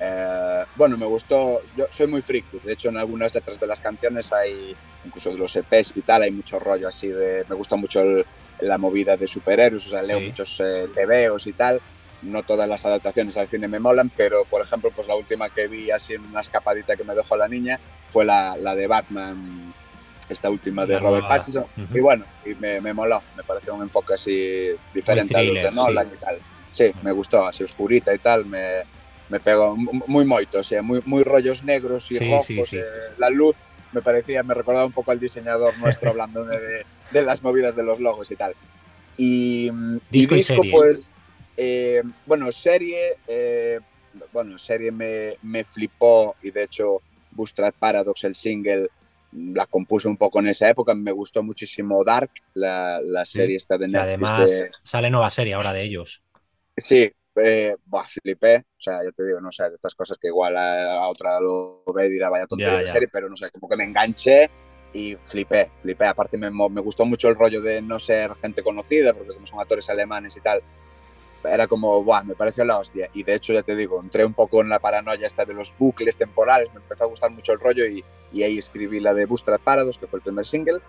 eh, 0.00 0.64
bueno, 0.76 0.96
me 0.96 1.06
gustó, 1.06 1.62
yo 1.76 1.86
soy 1.90 2.06
muy 2.06 2.22
friki, 2.22 2.58
de 2.62 2.72
hecho 2.72 2.88
en 2.88 2.98
algunas 2.98 3.34
letras 3.34 3.58
de 3.58 3.66
las 3.66 3.80
canciones 3.80 4.32
hay, 4.32 4.76
incluso 5.04 5.30
de 5.30 5.38
los 5.38 5.56
EPs 5.56 5.96
y 5.96 6.02
tal, 6.02 6.22
hay 6.22 6.30
mucho 6.30 6.58
rollo 6.58 6.88
así 6.88 7.08
de, 7.08 7.44
me 7.48 7.54
gusta 7.54 7.76
mucho 7.76 8.02
la 8.60 8.78
movida 8.78 9.16
de 9.16 9.26
superhéroes, 9.26 9.86
o 9.86 9.90
sea, 9.90 10.02
leo 10.02 10.20
muchos 10.20 10.60
eh, 10.60 10.88
tebeos 10.94 11.46
y 11.46 11.54
tal, 11.54 11.80
no 12.22 12.42
todas 12.42 12.68
las 12.68 12.84
adaptaciones 12.84 13.36
al 13.36 13.48
cine 13.48 13.68
me 13.68 13.78
molan, 13.78 14.10
pero 14.14 14.44
por 14.44 14.62
ejemplo, 14.62 14.90
pues 14.94 15.08
la 15.08 15.14
última 15.14 15.48
que 15.48 15.66
vi 15.66 15.90
así 15.90 16.14
en 16.14 16.24
una 16.26 16.40
escapadita 16.40 16.96
que 16.96 17.04
me 17.04 17.14
dejó 17.14 17.36
la 17.36 17.48
niña 17.48 17.80
fue 18.08 18.24
la, 18.24 18.56
la 18.56 18.74
de 18.74 18.86
Batman, 18.86 19.72
esta 20.28 20.50
última 20.50 20.84
de 20.84 20.98
Robert 20.98 21.26
Pattinson, 21.26 21.66
y 21.94 22.00
bueno, 22.00 22.24
y 22.44 22.54
me, 22.54 22.80
me, 22.82 22.92
moló, 22.92 23.22
me 23.36 23.42
pareció 23.44 23.74
un 23.74 23.82
enfoque 23.82 24.14
así 24.14 24.70
diferente 24.92 25.36
a 25.36 25.42
los 25.42 25.56
de 25.56 25.70
Nolan 25.70 26.10
y 26.12 26.16
tal. 26.16 26.38
Sí, 26.72 26.92
me 27.02 27.12
gustó, 27.12 27.46
así 27.46 27.64
oscurita 27.64 28.12
y 28.12 28.18
tal, 28.18 28.44
me, 28.44 28.82
me 29.28 29.40
pegó 29.40 29.76
muy 29.76 30.24
moito, 30.24 30.60
o 30.60 30.62
sea, 30.64 30.82
muy, 30.82 31.02
muy 31.04 31.24
rollos 31.24 31.64
negros 31.64 32.10
y 32.10 32.18
rojos, 32.18 32.72
eh, 32.72 32.82
la 33.18 33.30
luz 33.30 33.56
me 33.92 34.02
parecía, 34.02 34.42
me 34.42 34.54
recordaba 34.54 34.86
un 34.86 34.92
poco 34.92 35.10
al 35.10 35.20
diseñador 35.20 35.76
nuestro 35.78 36.10
hablando 36.10 36.44
de, 36.44 36.84
de, 37.10 37.22
las 37.22 37.42
movidas 37.42 37.74
de 37.74 37.82
los 37.82 37.98
logos 38.00 38.30
y 38.30 38.36
tal. 38.36 38.54
Y 39.16 39.70
disco, 40.10 40.62
pues, 40.70 41.10
eh, 41.56 42.02
bueno, 42.26 42.52
serie, 42.52 43.16
eh, 43.26 43.80
bueno, 44.32 44.58
serie 44.58 44.92
me, 44.92 45.36
me, 45.42 45.64
flipó 45.64 46.36
y 46.42 46.50
de 46.50 46.64
hecho 46.64 47.00
Bootstrap 47.30 47.74
Paradox, 47.76 48.24
el 48.24 48.34
single, 48.34 48.88
la 49.32 49.66
compuse 49.66 50.08
un 50.08 50.16
poco 50.16 50.40
en 50.40 50.48
esa 50.48 50.68
época, 50.68 50.94
me 50.94 51.12
gustó 51.12 51.42
muchísimo 51.42 52.04
Dark, 52.04 52.30
la, 52.54 53.00
la 53.02 53.24
serie 53.24 53.56
esta 53.56 53.78
de 53.78 53.88
Netflix. 53.88 54.28
además 54.28 54.64
sale 54.82 55.10
nueva 55.10 55.30
serie 55.30 55.54
ahora 55.54 55.72
de 55.72 55.82
ellos. 55.82 56.22
Sí, 56.76 57.10
eh, 57.36 57.76
flipé, 58.22 58.58
o 58.58 58.80
sea, 58.80 59.04
ya 59.04 59.10
te 59.12 59.26
digo, 59.26 59.40
no 59.40 59.52
sé, 59.52 59.64
estas 59.72 59.94
cosas 59.94 60.18
que 60.20 60.28
igual 60.28 60.56
a, 60.56 61.08
otra 61.08 61.40
lo 61.40 61.82
ve 61.94 62.06
y 62.06 62.10
dirá 62.10 62.28
vaya 62.28 62.46
tontería 62.46 62.78
de 62.78 62.86
serie, 62.86 63.08
pero 63.12 63.28
no 63.28 63.36
sé, 63.36 63.50
como 63.50 63.68
que 63.68 63.76
me 63.76 63.84
enganché 63.84 64.50
y 64.92 65.16
flipé, 65.16 65.70
flipé. 65.80 66.06
Aparte 66.06 66.38
me, 66.38 66.50
me, 66.50 66.80
gustó 66.80 67.04
mucho 67.04 67.28
el 67.28 67.36
rollo 67.36 67.60
de 67.60 67.82
no 67.82 67.98
ser 67.98 68.34
gente 68.36 68.62
conocida, 68.62 69.12
porque 69.12 69.34
como 69.34 69.46
son 69.46 69.60
actores 69.60 69.88
alemanes 69.90 70.36
y 70.36 70.40
tal, 70.40 70.62
era 71.48 71.66
como, 71.66 72.02
Buah, 72.02 72.24
me 72.24 72.34
pareció 72.34 72.64
la 72.64 72.78
hostia. 72.78 73.08
Y 73.14 73.22
de 73.22 73.34
hecho, 73.34 73.52
ya 73.52 73.62
te 73.62 73.76
digo, 73.76 74.00
entré 74.00 74.24
un 74.24 74.34
poco 74.34 74.60
en 74.60 74.68
la 74.68 74.78
paranoia 74.78 75.26
esta 75.26 75.44
de 75.44 75.54
los 75.54 75.72
bucles 75.78 76.16
temporales, 76.16 76.68
me 76.72 76.80
empezó 76.80 77.04
a 77.04 77.08
gustar 77.08 77.30
mucho 77.30 77.52
el 77.52 77.60
rollo 77.60 77.86
y, 77.86 78.04
y 78.32 78.42
ahí 78.42 78.58
escribí 78.58 79.00
la 79.00 79.14
de 79.14 79.26
Bootstrap 79.26 79.60
Paradox, 79.60 79.98
que 79.98 80.06
fue 80.06 80.18
el 80.18 80.22
primer 80.22 80.46
single. 80.46 80.80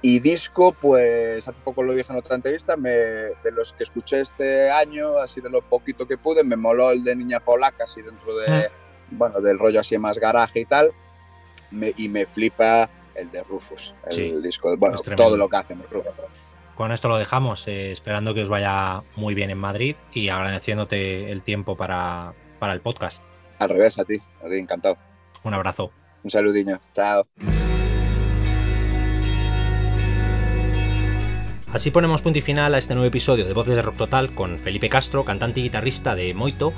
Y 0.00 0.20
disco, 0.20 0.72
pues 0.72 1.48
hace 1.48 1.58
poco 1.64 1.82
lo 1.82 1.92
dije 1.92 2.12
en 2.12 2.18
otra 2.18 2.36
entrevista, 2.36 2.76
me, 2.76 2.90
de 2.90 3.50
los 3.52 3.72
que 3.72 3.82
escuché 3.82 4.20
este 4.20 4.70
año, 4.70 5.18
así 5.18 5.40
de 5.40 5.50
lo 5.50 5.60
poquito 5.60 6.06
que 6.06 6.16
pude, 6.16 6.44
me 6.44 6.56
moló 6.56 6.92
el 6.92 7.02
de 7.02 7.16
Niña 7.16 7.40
Polaca, 7.40 7.84
así 7.84 8.00
dentro 8.00 8.36
de, 8.36 8.70
bueno, 9.10 9.40
del 9.40 9.58
rollo 9.58 9.80
así 9.80 9.98
más 9.98 10.18
garaje 10.18 10.60
y 10.60 10.64
tal, 10.66 10.92
me, 11.72 11.92
y 11.96 12.08
me 12.08 12.26
flipa 12.26 12.88
el 13.16 13.28
de 13.32 13.42
Rufus, 13.42 13.92
el 14.06 14.12
Sí, 14.12 14.40
disco, 14.40 14.76
bueno, 14.76 14.98
todo 15.16 15.36
lo 15.36 15.48
que 15.48 15.56
hacen 15.56 15.82
Rufus. 15.90 16.12
Con 16.78 16.92
esto 16.92 17.08
lo 17.08 17.18
dejamos, 17.18 17.66
eh, 17.66 17.90
esperando 17.90 18.34
que 18.34 18.42
os 18.42 18.48
vaya 18.48 19.00
muy 19.16 19.34
bien 19.34 19.50
en 19.50 19.58
Madrid 19.58 19.96
y 20.12 20.28
agradeciéndote 20.28 21.32
el 21.32 21.42
tiempo 21.42 21.76
para, 21.76 22.34
para 22.60 22.72
el 22.72 22.80
podcast. 22.80 23.20
Al 23.58 23.70
revés, 23.70 23.98
a 23.98 24.04
ti, 24.04 24.20
a 24.40 24.48
ti, 24.48 24.58
encantado. 24.58 24.96
Un 25.42 25.54
abrazo. 25.54 25.90
Un 26.22 26.30
saludiño, 26.30 26.78
chao. 26.94 27.26
Así 31.72 31.90
ponemos 31.90 32.22
punto 32.22 32.38
y 32.38 32.42
final 32.42 32.72
a 32.76 32.78
este 32.78 32.94
nuevo 32.94 33.08
episodio 33.08 33.44
de 33.44 33.54
Voces 33.54 33.74
de 33.74 33.82
Rock 33.82 33.96
Total 33.96 34.32
con 34.32 34.56
Felipe 34.60 34.88
Castro, 34.88 35.24
cantante 35.24 35.58
y 35.58 35.64
guitarrista 35.64 36.14
de 36.14 36.32
Moito, 36.32 36.72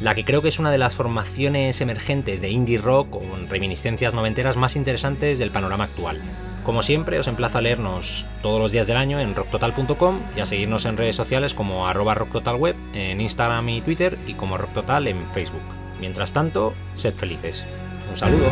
la 0.00 0.16
que 0.16 0.24
creo 0.24 0.42
que 0.42 0.48
es 0.48 0.58
una 0.58 0.72
de 0.72 0.78
las 0.78 0.96
formaciones 0.96 1.80
emergentes 1.80 2.40
de 2.40 2.50
indie 2.50 2.78
rock 2.78 3.08
con 3.10 3.48
reminiscencias 3.48 4.14
noventeras 4.14 4.56
más 4.56 4.74
interesantes 4.74 5.38
del 5.38 5.52
panorama 5.52 5.84
actual. 5.84 6.20
Como 6.64 6.82
siempre, 6.82 7.18
os 7.18 7.26
emplazo 7.26 7.58
a 7.58 7.60
leernos 7.60 8.26
todos 8.42 8.58
los 8.58 8.72
días 8.72 8.86
del 8.86 8.96
año 8.96 9.20
en 9.20 9.34
rocktotal.com 9.34 10.20
y 10.34 10.40
a 10.40 10.46
seguirnos 10.46 10.86
en 10.86 10.96
redes 10.96 11.14
sociales 11.14 11.52
como 11.52 11.86
arroba 11.86 12.14
rocktotalweb, 12.14 12.74
en 12.94 13.20
Instagram 13.20 13.68
y 13.68 13.82
Twitter 13.82 14.16
y 14.26 14.32
como 14.32 14.56
rocktotal 14.56 15.06
en 15.06 15.18
Facebook. 15.32 15.62
Mientras 16.00 16.32
tanto, 16.32 16.72
sed 16.94 17.14
felices. 17.14 17.64
Un 18.10 18.16
saludo. 18.16 18.46